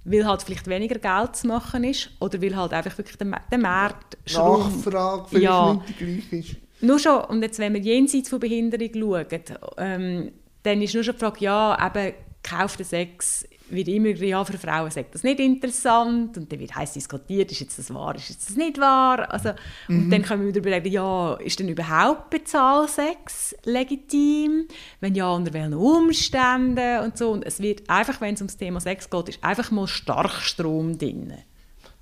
[0.05, 3.59] weil halt vielleicht weniger Geld zu machen ist oder weil halt einfach wirklich der, der
[3.59, 4.86] Markt schrumpft.
[4.86, 5.74] Nachfrage vielleicht Ja.
[5.74, 6.57] nicht gleiche ist.
[6.80, 9.42] Nur schon, und jetzt, wenn wir jenseits von Behinderung schauen,
[9.78, 10.32] ähm,
[10.64, 14.91] dann ist nur schon die Frage, ja, eben, gekaufter Sex wird immer, ja, für Frauen
[14.91, 18.51] sagt das nicht interessant und dann wird heiß diskutiert, ist jetzt das wahr, ist jetzt
[18.51, 19.51] das nicht wahr, also,
[19.89, 24.66] und dann können wir wieder überlegen, ja, ist denn überhaupt Bezahlsex legitim,
[25.01, 28.81] wenn ja, unter welchen Umständen und so, und es wird einfach, wenn es ums Thema
[28.81, 31.35] Sex geht, ist einfach mal Starkstrom drin.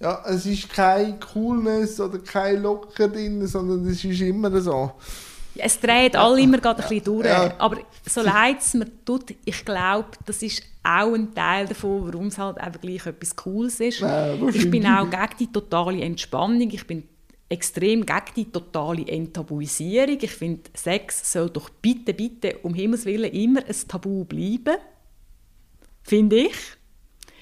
[0.01, 4.93] Ja, es ist kein Coolness oder kein Locker drin, sondern es ist immer so.
[5.63, 7.27] Es dreht alle immer gerade ein bisschen durch.
[7.27, 7.55] Ja.
[7.59, 12.27] Aber so leid es mir tut, ich glaube, das ist auch ein Teil davon, warum
[12.29, 14.01] es halt einfach gleich etwas Cooles ist.
[14.01, 16.71] Ja, ich bin auch gegen die totale Entspannung.
[16.71, 17.05] Ich bin
[17.49, 20.19] extrem gegen die totale Enttabuisierung.
[20.21, 24.77] Ich finde, Sex soll doch bitte, bitte, um Himmels Willen, immer ein Tabu bleiben.
[26.03, 26.57] Finde ich.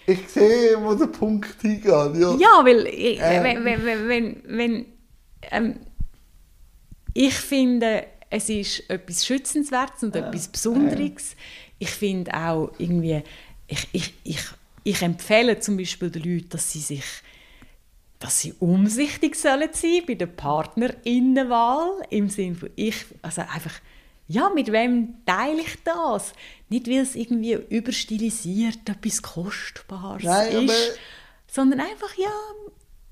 [0.06, 1.84] Ich sehe, wo der Punkt hingeht.
[1.84, 2.10] Ja.
[2.14, 3.44] Ja, weil ich, Ähm.
[3.44, 4.86] wenn, wenn, wenn, wenn, wenn
[5.50, 5.80] ähm,
[7.20, 11.34] ich finde, es ist etwas Schützenswertes und etwas Besonderes.
[11.80, 13.22] Ich finde auch irgendwie,
[13.66, 14.40] ich, ich, ich,
[14.84, 17.04] ich empfehle zum Beispiel den Leuten, dass sie sich
[18.20, 23.74] dass sie umsichtig sollen sein bei der Partnerinnenwahl im Sinne von ich also einfach
[24.26, 26.32] ja mit wem teile ich das
[26.68, 30.98] nicht weil es irgendwie überstilisiert etwas kostbares Nein, ist
[31.46, 32.32] sondern einfach ja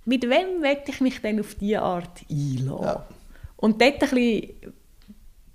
[0.06, 3.06] mit wem werde ich mich denn auf diese Art einladen Ja.
[3.56, 4.74] Und dort ein bisschen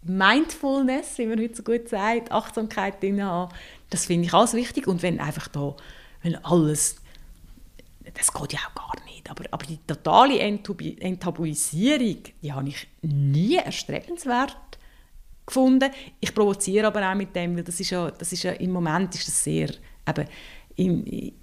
[0.03, 3.53] Mindfulness, wie man heute so gut sagt, Achtsamkeit drin haben,
[3.89, 4.87] das finde ich alles wichtig.
[4.87, 5.75] Und wenn einfach da,
[6.23, 7.01] wenn alles
[8.13, 9.29] das geht ja auch gar nicht.
[9.29, 14.57] Aber, aber die totale Enttabu Enttabuisierung, die habe ich nie erstrebenswert
[15.45, 15.91] gefunden.
[16.19, 19.13] Ich provoziere aber auch mit dem, weil das ist ja, das ist ja im Moment
[19.15, 19.69] ist das sehr,
[20.07, 20.27] eben,
[20.75, 21.33] im,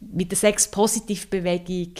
[0.00, 1.94] mit der Sex-Positiv-Bewegung,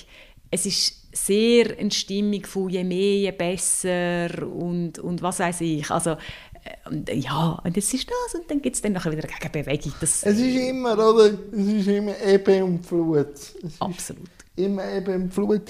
[0.50, 5.90] es ist sehr eine Stimmung von je mehr, je besser und, und was weiß ich.
[5.90, 6.16] Also,
[6.90, 9.92] und, ja, und das ist das und dann gibt es dann nachher wieder eine Gegenbewegung.
[10.00, 11.32] Das, es ist immer, oder?
[11.52, 13.34] Es ist immer Ebbe und Flut.
[13.78, 14.28] absolut.
[14.56, 15.62] Immer Ebbe und Flut.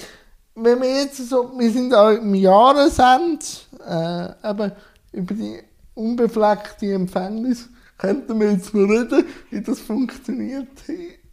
[0.55, 3.45] Wenn wir jetzt so, wir sind auch im Jahresende,
[3.87, 4.71] äh, eben
[5.13, 5.59] über die
[5.95, 10.67] unbefleckte Empfängnis, könnten wir jetzt mal reden, wie das funktioniert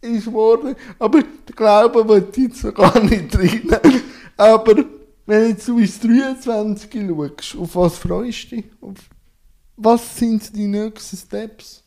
[0.01, 0.75] ist worden.
[0.97, 3.79] Aber der Glaube wird jetzt noch gar nicht rein.
[4.37, 4.85] Aber
[5.25, 8.65] wenn jetzt du ins 23 schaust, auf was freust du dich?
[8.81, 8.95] Auf
[9.77, 11.83] was sind die nächsten Steps?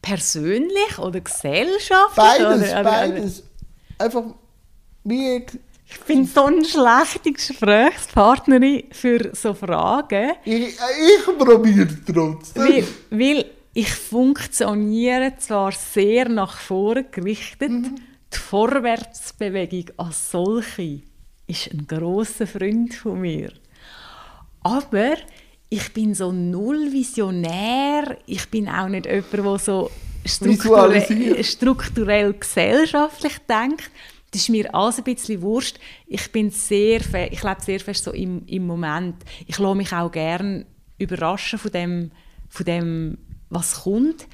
[0.00, 2.16] Persönlich oder gesellschaftlich?
[2.16, 3.42] Beides, oder, beides.
[3.98, 4.24] Einfach,
[5.04, 5.44] wie...
[5.86, 10.32] Ich bin so eine schlechte Gesprächspartnerin für so Fragen.
[10.44, 12.62] Ich, ich probiere trotzdem.
[12.62, 13.44] Weil, weil
[13.74, 17.96] ich funktioniere zwar sehr nach vorne gerichtet, mhm.
[18.32, 21.02] die Vorwärtsbewegung als solche
[21.46, 23.52] ist ein großer Freund von mir.
[24.62, 25.16] Aber
[25.68, 28.16] ich bin so null visionär.
[28.26, 29.90] Ich bin auch nicht jemand, der so
[30.24, 33.90] strukturell, strukturell gesellschaftlich denkt.
[34.30, 35.78] Das ist mir alles ein bisschen wurscht.
[36.06, 37.00] Ich bin sehr,
[37.30, 39.16] ich lebe sehr fest so im, im Moment.
[39.46, 40.66] Ich lasse mich auch gerne
[40.98, 42.10] überraschen von dem,
[42.48, 43.18] von dem,
[43.54, 44.26] was kommt.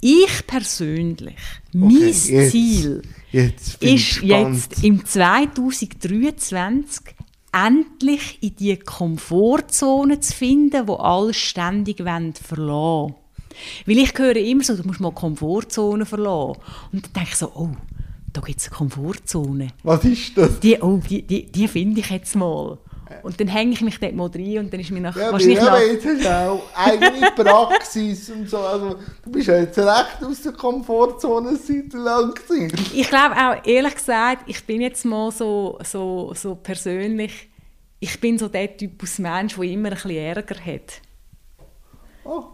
[0.00, 1.36] Ich persönlich,
[1.68, 3.02] okay, mein jetzt, Ziel
[3.32, 7.14] jetzt ist jetzt im 2023
[7.52, 13.14] endlich in die Komfortzone zu finden, wo alle ständig verlassen wollen.
[13.86, 16.60] Weil ich höre immer so, du musst mal Komfortzone verlassen.
[16.92, 17.70] Und dann denke ich so, oh,
[18.32, 19.68] da gibt es eine Komfortzone.
[19.82, 20.60] Was ist das?
[20.60, 22.78] Die, oh, die, die, die finde ich jetzt mal.
[23.22, 25.16] Und dann hänge ich mich dort mal rein und dann ist mir nach...
[25.16, 28.58] Ja, wahrscheinlich ja, nach jetzt hast du auch eigene Praxis und so.
[28.58, 32.72] Also, du bist ja jetzt recht aus der Komfortzone seit lang gewesen.
[32.94, 37.48] Ich glaube auch, ehrlich gesagt, ich bin jetzt mal so, so, so persönlich,
[37.98, 41.00] ich bin so der Typus Mensch, der immer ein bisschen Ärger hat.
[42.24, 42.44] Oh.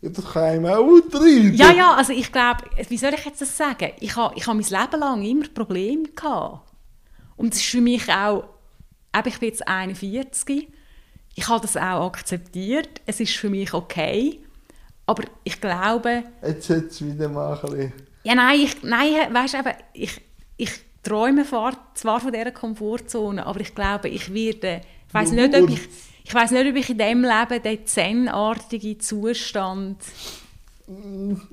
[0.00, 1.54] Ja, das kann einem auch treiben.
[1.54, 3.90] Ja, ja, also ich glaube, wie soll ich jetzt das sagen?
[3.98, 6.68] Ich habe ich ha mein Leben lang immer Probleme gehabt.
[7.36, 8.44] Und das ist für mich auch
[9.18, 10.68] eben, ich bin jetzt 41,
[11.34, 14.40] ich habe das auch akzeptiert, es ist für mich okay,
[15.06, 16.24] aber ich glaube...
[16.42, 17.92] Jetzt hat es wieder mal ein bisschen...
[18.24, 19.58] Ja, nein, ich, nein weißt du,
[19.94, 20.20] ich,
[20.56, 20.70] ich
[21.02, 24.82] träume zwar von dieser Komfortzone, aber ich glaube, ich werde...
[25.06, 25.88] Ich weiß nicht, ob ich,
[26.24, 30.02] ich weiß nicht, ob ich in diesem Leben den zen-artigen Zustand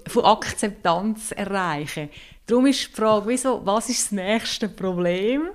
[0.08, 2.10] von Akzeptanz erreiche.
[2.46, 5.50] Darum ist die Frage, wieso, was ist das nächste Problem?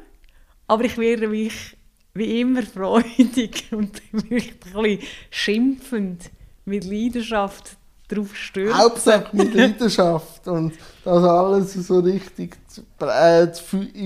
[0.66, 1.76] Aber ich werde mich
[2.14, 6.30] wie immer freudig und wirklich ein bisschen schimpfend
[6.64, 7.76] mit Leidenschaft
[8.10, 8.76] drauf stürzen.
[8.76, 12.56] Hauptsächlich mit Leidenschaft und dass alles so richtig
[13.00, 13.46] äh,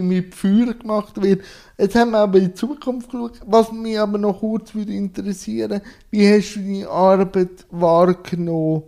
[0.03, 1.43] mit Feuer gemacht wird.
[1.79, 3.41] Jetzt haben wir aber in die Zukunft geschaut.
[3.47, 5.81] Was mich aber noch kurz würde interessieren,
[6.11, 8.85] wie hast du deine Arbeit wahrgenommen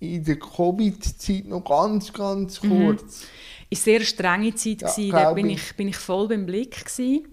[0.00, 2.68] in der Covid-Zeit noch ganz, ganz mhm.
[2.68, 3.02] kurz?
[3.02, 3.26] Mhm.
[3.68, 6.84] Eine sehr strenge Zeit, ja, da bin ich, bin ich voll beim Blick.
[6.84, 7.26] Gewesen.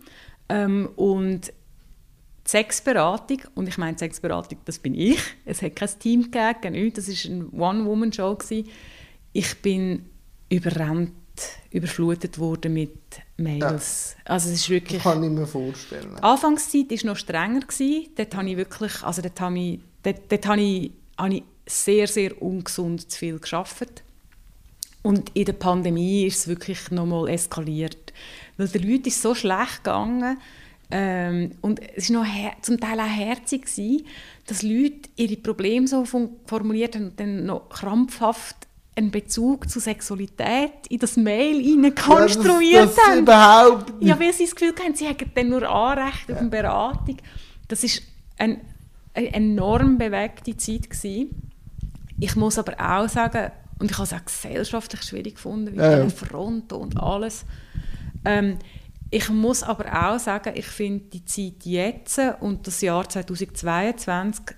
[0.54, 5.20] Ähm, und die Sexberatung, und ich meine, Sexberatung, das bin ich.
[5.45, 8.38] Es hat kein Team gegeben, Das war eine One-Woman-Show.
[9.32, 10.06] Ich bin
[10.49, 11.14] überrannt,
[11.72, 12.91] überflutet worden mit
[13.38, 14.16] Mails.
[14.20, 14.32] Ja.
[14.34, 15.01] Also es ist wirklich...
[15.01, 16.16] Das kann ich mir vorstellen.
[16.18, 17.62] Anfangszeit war noch strenger.
[17.62, 18.10] Gewesen.
[18.16, 19.04] Dort habe ich wirklich...
[19.04, 23.39] Also dort habe ich, dort, dort habe ich, habe ich sehr, sehr ungesund zu viel
[23.39, 24.04] gearbeitet.
[25.04, 28.14] Und in der Pandemie ist es wirklich nochmal eskaliert.
[28.58, 30.38] Weil den Leuten ist so schlecht gegangen.
[30.89, 32.26] Ähm, und es war
[32.62, 34.06] zum Teil auch herzig, gewesen,
[34.47, 38.56] dass Leute ihre Probleme so formuliert haben und dann noch krampfhaft
[38.95, 43.20] einen Bezug zur Sexualität in das Mail hinein konstruiert ja, das, das haben.
[43.20, 44.10] Überhaupt nicht.
[44.10, 46.36] Ja, weil sie das Gefühl haben, sie hätten dann nur Anrecht ja.
[46.36, 47.18] auf eine Beratung.
[47.68, 47.89] Das war
[48.38, 48.62] ein,
[49.14, 50.89] eine enorm bewegte Zeit.
[50.89, 51.51] Gewesen.
[52.20, 53.51] Ich muss aber auch sagen,
[53.84, 56.07] und ich habe es auch gesellschaftlich schwierig gefunden, wie ja.
[56.07, 57.43] Front und alles.
[58.23, 58.57] Ähm,
[59.11, 64.55] ich muss aber auch sagen, ich finde die Zeit jetzt und das Jahr 2022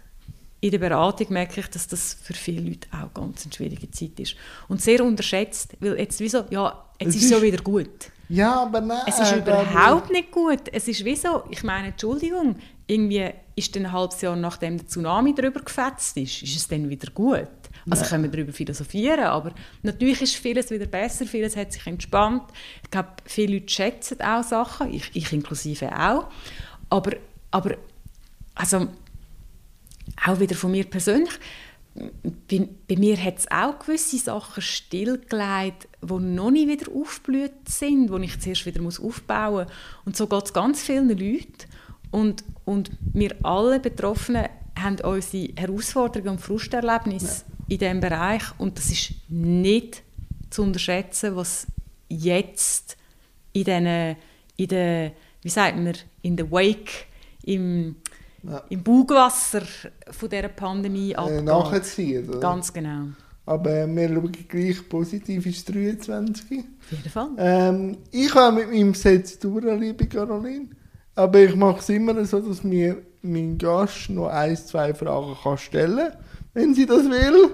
[0.62, 4.20] in der Beratung merke ich, dass das für viele Leute auch ganz eine schwierige Zeit
[4.20, 4.36] ist.
[4.68, 8.12] Und sehr unterschätzt, weil jetzt wieso, ja, jetzt es ist es ja wieder gut.
[8.30, 9.02] Ja, aber nein.
[9.08, 10.62] Es ist überhaupt nicht gut.
[10.72, 15.34] Es ist wieso, ich meine, Entschuldigung, irgendwie ist dann ein halbes Jahr nachdem der Tsunami
[15.34, 17.50] darüber gefetzt ist, ist es dann wieder gut.
[17.90, 18.10] Also ja.
[18.10, 22.44] können wir darüber philosophieren, aber natürlich ist vieles wieder besser, vieles hat sich entspannt.
[22.84, 26.28] Ich glaube, viele Leute schätzen auch Sachen, ich, ich inklusive auch.
[26.90, 27.12] Aber,
[27.52, 27.78] aber
[28.56, 28.88] also,
[30.26, 31.34] auch wieder von mir persönlich,
[32.50, 38.10] bei, bei mir hat es auch gewisse Sachen stillgelegt, die noch nicht wieder aufgeblüht sind,
[38.10, 39.74] die ich zuerst wieder muss aufbauen muss.
[40.06, 41.54] Und so geht es ganz vielen Leuten.
[42.12, 47.46] Und, und wir alle Betroffenen haben unsere Herausforderungen und Frusterlebnisse.
[47.68, 48.44] In diesem Bereich.
[48.58, 50.04] Und das ist nicht
[50.50, 51.68] zu unterschätzen, was
[52.08, 52.98] jetzt
[53.54, 54.16] in den,
[54.58, 55.12] in den
[55.42, 57.08] wie sagt man, in der Wake,
[57.44, 57.98] im
[58.48, 58.64] ja.
[58.70, 59.64] im Bugwasser
[60.12, 61.44] von dieser Pandemie äh, abgeht.
[61.44, 62.40] Nachziehen, oder?
[62.40, 63.08] Ganz genau.
[63.46, 66.60] Aber wir schauen gleich positiv ins 23.
[66.60, 67.30] Auf jeden Fall.
[67.38, 70.70] Ähm, ich habe mit meinem Set durch, liebe Caroline.
[71.14, 75.58] Aber ich mache es immer so, dass mir mein Gast noch ein, zwei Fragen kann
[75.58, 76.18] stellen kann,
[76.56, 77.52] wenn sie das will.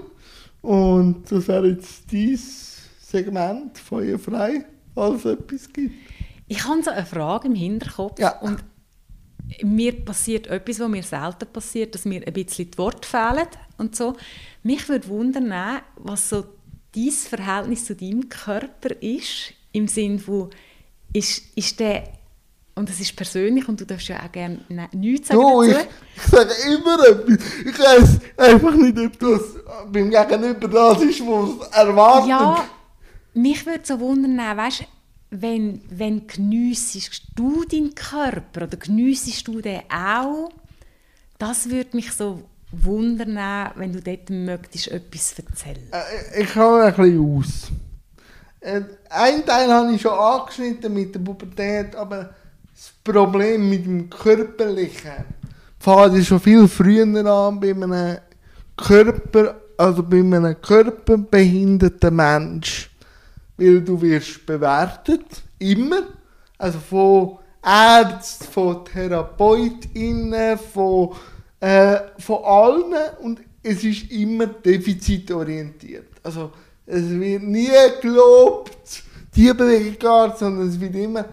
[0.61, 5.93] Und das wäre jetzt dieses Segment, feuerfrei, falls es etwas gibt.
[6.47, 8.39] Ich habe so eine Frage im Hinterkopf ja.
[8.39, 8.63] und
[9.63, 13.47] mir passiert etwas, was mir selten passiert, dass mir ein bisschen die Worte fehlen
[13.77, 14.15] und so.
[14.63, 16.45] Mich würde wundern, was so
[16.95, 20.49] dein Verhältnis zu deinem Körper ist, im Sinne von,
[21.13, 22.03] ist, ist der,
[22.75, 25.79] und das ist persönlich und du darfst ja auch gerne ne, nichts sagen oh, dazu.
[26.15, 27.37] Ich, ich sage immer etwas.
[27.65, 29.41] Ich weiß einfach nicht, ob das
[29.91, 32.29] beim Gegenüber das ist, was erwartet.
[32.29, 32.65] Ja,
[33.33, 34.85] mich würde so wundern, weißt
[35.31, 40.49] wenn, wenn geniessest du deinen Körper oder geniessest du den auch,
[41.39, 43.37] das würde mich so wundern,
[43.75, 45.87] wenn du dort möchtest, etwas erzählen.
[45.91, 47.71] Äh, ich habe ein bisschen aus.
[48.59, 52.33] Äh, ein Teil habe ich schon angeschnitten mit der Pubertät, aber
[52.81, 55.25] das Problem mit dem Körperlichen.
[55.77, 58.17] Fängt schon viel früher an bei einem
[58.75, 62.89] Körper, also bei einem körperbehinderten Menschen
[63.57, 66.01] weil du wirst bewertet, immer,
[66.57, 71.11] also von Ärzten, von TherapeutInnen, von,
[71.59, 72.95] äh, von allen.
[73.21, 76.07] Und es ist immer defizitorientiert.
[76.23, 76.51] Also
[76.87, 77.69] es wird nie
[78.01, 79.03] gelobt,
[79.35, 81.25] die Bewegung sondern es wird immer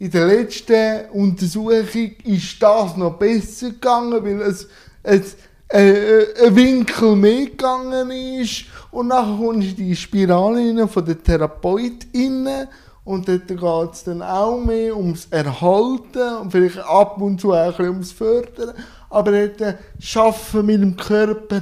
[0.00, 4.66] in der letzten Untersuchung ist das noch besser gegangen, weil es,
[5.02, 5.36] es
[5.68, 11.22] äh, ein Winkel mehr gegangen ist und dann kommst du in die Spirale von der
[11.22, 12.66] TherapeutInnen
[13.04, 17.78] und dort geht es dann auch mehr ums Erhalten und vielleicht ab und zu auch
[17.78, 18.72] ein ums Fördern.
[19.10, 19.74] Aber dort äh,
[20.14, 21.60] Arbeiten mit dem Körper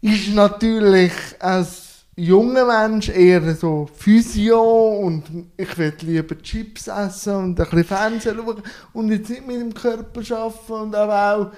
[0.00, 5.24] ist natürlich als junger Mensch eher so Physio und
[5.56, 9.72] ich will lieber Chips essen und ein bisschen Fernsehen schauen und jetzt nicht mit dem
[9.72, 11.52] Körper arbeiten und auch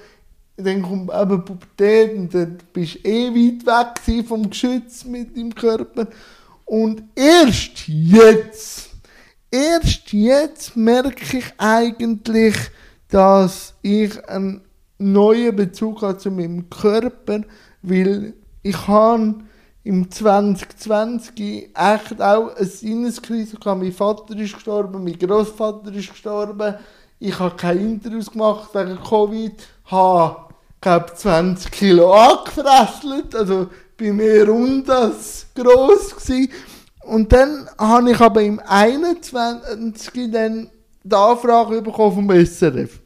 [0.57, 5.53] dann kommt eben Pubertät und dann bist du eh weit weg vom Geschütz mit deinem
[5.53, 6.07] Körper.
[6.63, 8.89] Und erst jetzt,
[9.51, 12.55] erst jetzt merke ich eigentlich,
[13.09, 14.61] dass ich einen
[14.97, 17.41] neuen Bezug habe zu meinem Körper,
[17.81, 18.33] weil
[18.63, 19.35] ich habe
[19.85, 23.81] im 2020 echt auch eine Sinneskrise gehabt.
[23.81, 26.73] Mein Vater ist gestorben, mein Großvater ist gestorben.
[27.19, 29.53] Ich habe keine Interviews gemacht wegen Covid,
[29.85, 30.37] habe
[30.81, 36.51] glaube 20 Kilo angefresselt, also bei mir rund das gross gewesen.
[37.03, 40.31] Und dann habe ich aber im 21.
[40.31, 40.67] dann
[41.03, 42.99] die Anfrage bekommen vom SRF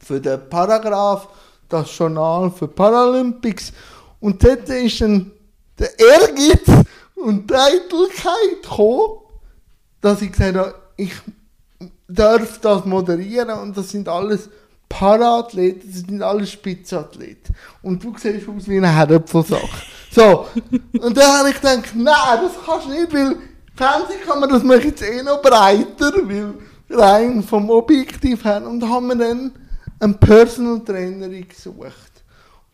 [0.00, 1.28] für den Paragraph,
[1.68, 3.72] das Journal für Paralympics.
[4.18, 5.30] Und dort ist dann
[5.78, 9.20] der Ehrgeiz und die Eitelkeit gekommen,
[10.00, 11.12] dass ich gesagt habe, ich
[12.08, 14.48] darf das moderieren und das sind alles
[14.88, 17.54] Paraathleten, das sind alle Spitzathleten.
[17.82, 19.82] Und du siehst aus wie eine Herdpfelsache.
[20.10, 20.46] So,
[21.00, 23.36] und dann habe ich gedacht, nein, das kannst du nicht, weil
[23.74, 26.54] Fernsehen kann man das machen jetzt eh noch breiter, weil
[26.90, 28.64] rein vom Objektiv her.
[28.64, 29.52] Und haben wir dann
[29.98, 32.22] einen Personal Trainer gesucht.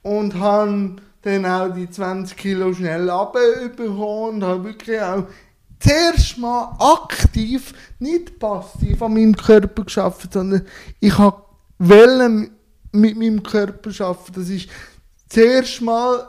[0.02, 5.24] Und haben dann auch die 20 Kilo schnell abbekommen und habe wirklich auch
[5.78, 10.66] zuerst mal aktiv, nicht passiv an meinem Körper geschafft, sondern
[11.00, 11.42] ich habe
[11.78, 12.50] wollen
[12.92, 14.32] mit meinem Körper arbeiten.
[14.34, 14.68] Das ist
[15.28, 16.28] zuerst mal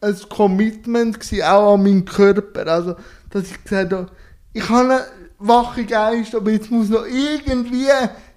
[0.00, 2.66] ein Commitment gewesen, auch an meinen Körper.
[2.66, 2.96] Also,
[3.28, 4.06] dass ich gesagt habe,
[4.52, 5.00] ich habe einen
[5.38, 7.88] wachen Geist, aber jetzt muss noch irgendwie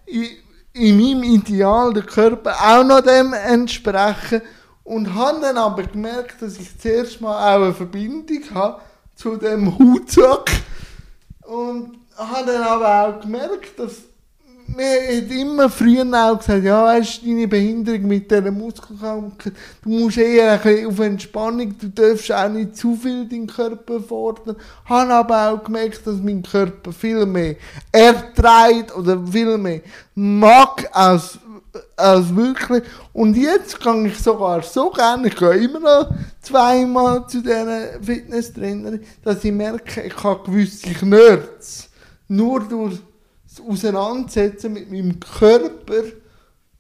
[0.06, 0.28] in,
[0.74, 4.42] in meinem Ideal der Körper auch noch dem entsprechen.
[4.84, 8.82] Und habe dann aber gemerkt, dass ich zuerst mal auch eine Verbindung habe
[9.16, 10.52] zu dem Hutsack.
[11.42, 14.04] Und habe dann aber auch gemerkt, dass
[14.68, 19.54] mir hat immer früher auch gesagt, ja, weißt du, deine Behinderung mit dieser Muskelkrankheit,
[19.84, 24.00] du musst eher ein bisschen auf Entspannung, du darfst auch nicht zu viel deinen Körper
[24.00, 24.56] fordern.
[24.84, 27.56] Ich habe aber auch gemerkt, dass mein Körper viel mehr
[27.92, 29.82] erträgt oder viel mehr
[30.16, 31.40] mag als,
[31.96, 32.84] als wirklich.
[33.14, 36.10] Und jetzt kann ich sogar so gerne, ich gehe immer noch
[36.42, 41.90] zweimal zu diesen Fitnesstrainerin, dass ich merke, ich habe gewisse Nerds
[42.28, 43.00] nur durch
[43.48, 46.04] das Auseinandersetzen mit meinem Körper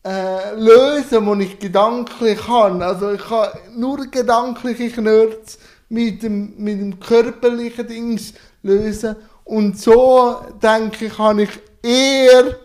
[0.05, 2.81] äh, lösen, was ich gedanklich kann.
[2.81, 5.57] Also ich kann nur gedankliche Knörz
[5.89, 8.33] mit dem, mit dem körperlichen Dings
[8.63, 9.15] lösen.
[9.43, 11.49] Und so, denke ich, habe ich
[11.81, 12.57] eher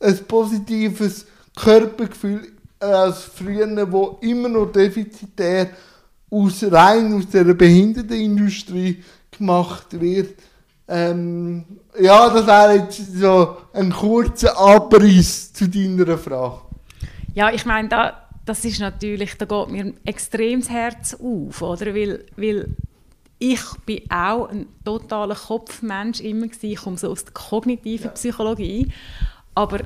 [0.00, 1.26] ein positives
[1.56, 5.70] Körpergefühl als früher, wo immer noch defizitär
[6.30, 10.34] aus rein aus der Behindertenindustrie gemacht wird.
[10.88, 11.64] Ähm,
[11.98, 16.60] ja, das wäre jetzt so ein kurzer Abriss zu deiner Frage.
[17.34, 21.94] Ja, ich meine, da, das ist natürlich, da geht mir extrem das Herz auf, oder?
[21.94, 22.74] Weil, weil
[23.38, 26.70] ich bin auch ein totaler Kopfmensch immer gewesen.
[26.70, 28.12] Ich komme so aus der kognitiven ja.
[28.12, 28.92] Psychologie.
[29.54, 29.80] Aber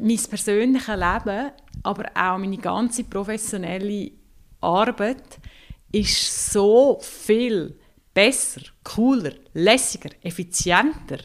[0.00, 1.50] mein persönliches Leben,
[1.82, 4.10] aber auch meine ganze professionelle
[4.60, 5.38] Arbeit
[5.92, 7.76] ist so viel
[8.12, 11.18] besser, cooler, lässiger, effizienter,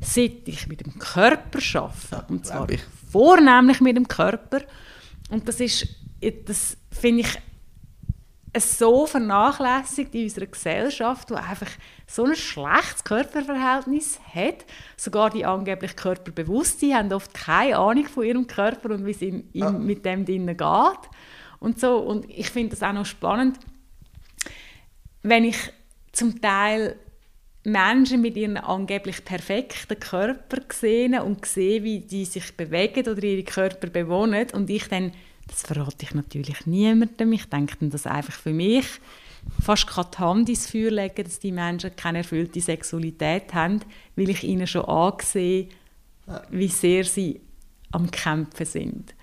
[0.00, 2.32] seit ich mit dem Körper arbeite.
[2.32, 2.68] und zwar
[3.10, 4.62] vornehmlich mit dem Körper.
[5.30, 5.86] Und das ist,
[6.44, 7.38] das finde ich,
[8.60, 11.70] so vernachlässigt in unserer Gesellschaft, die einfach
[12.06, 14.64] so ein schlechtes Körperverhältnis hat.
[14.96, 19.44] Sogar die angeblich Körperbewussten haben oft keine Ahnung von ihrem Körper und wie es ihm,
[19.52, 19.70] ja.
[19.70, 21.10] mit dem drinnen geht.
[21.58, 21.98] Und, so.
[21.98, 23.58] und ich finde das auch noch spannend,
[25.22, 25.58] wenn ich
[26.12, 26.96] zum Teil
[27.64, 33.42] Menschen mit ihren angeblich perfekten Körper sehen und sehen, wie die sich bewegen oder ihre
[33.42, 35.12] Körper bewohnen und ich dann,
[35.46, 38.86] das verrate ich natürlich niemandem, ich denke dann das einfach für mich,
[39.60, 43.80] fast keine Hand ins Feuer legen, dass die Menschen keine erfüllte Sexualität haben,
[44.16, 45.68] weil ich ihnen schon ansehe,
[46.50, 47.40] wie sehr sie
[47.92, 49.14] am Kämpfen sind.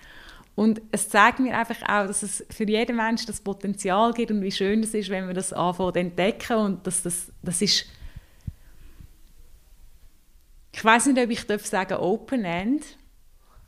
[0.54, 4.40] Und es zeigt mir einfach auch, dass es für jeden Menschen das Potenzial gibt und
[4.40, 7.86] wie schön es ist, wenn wir das anfangen entdecken und dass das, das ist
[10.74, 12.84] ich weiß nicht, ob ich darf sagen Open End.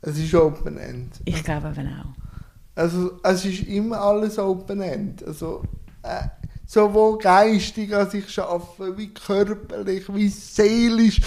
[0.01, 1.21] Es ist Open End.
[1.23, 2.26] Ich glaube eben auch.
[2.77, 5.25] Also es ist immer alles Open End.
[5.25, 5.63] Also
[6.03, 6.27] äh,
[6.67, 11.21] sowohl geistig als ich arbeite, wie körperlich, wie seelisch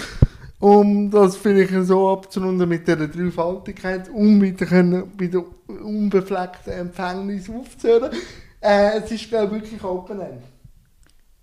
[0.59, 8.11] um das vielleicht so abzurunden mit dieser Dreifaltigkeit, um wieder bei der unbefleckten Empfängnis aufzuhören.
[8.61, 10.43] Äh, es ist, glaube ich, wirklich Open-End.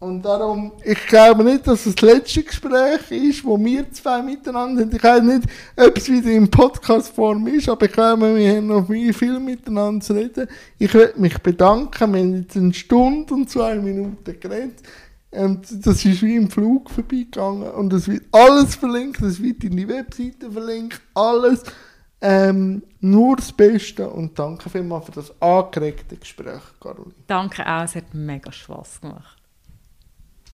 [0.01, 4.83] Und darum, ich glaube nicht, dass es das letzte Gespräch ist, wo wir zwei miteinander
[4.83, 4.95] sind.
[4.95, 5.43] Ich weiß nicht,
[5.77, 10.13] ob es wieder in Podcast-Form ist, aber ich glaube, wir haben noch viel miteinander zu
[10.13, 10.47] reden.
[10.79, 12.15] Ich möchte mich bedanken.
[12.15, 14.83] Wir haben jetzt eine Stunde und zwei Minuten geredet.
[15.33, 17.71] Und das ist wie im Flug vorbeigegangen.
[17.73, 21.65] Und es wird alles verlinkt, es wird in die Webseite verlinkt, alles.
[22.21, 27.15] Ähm, nur das Beste und danke vielmals für das angeregte Gespräch, Caroline.
[27.29, 29.38] Danke auch, es hat mega Spass gemacht.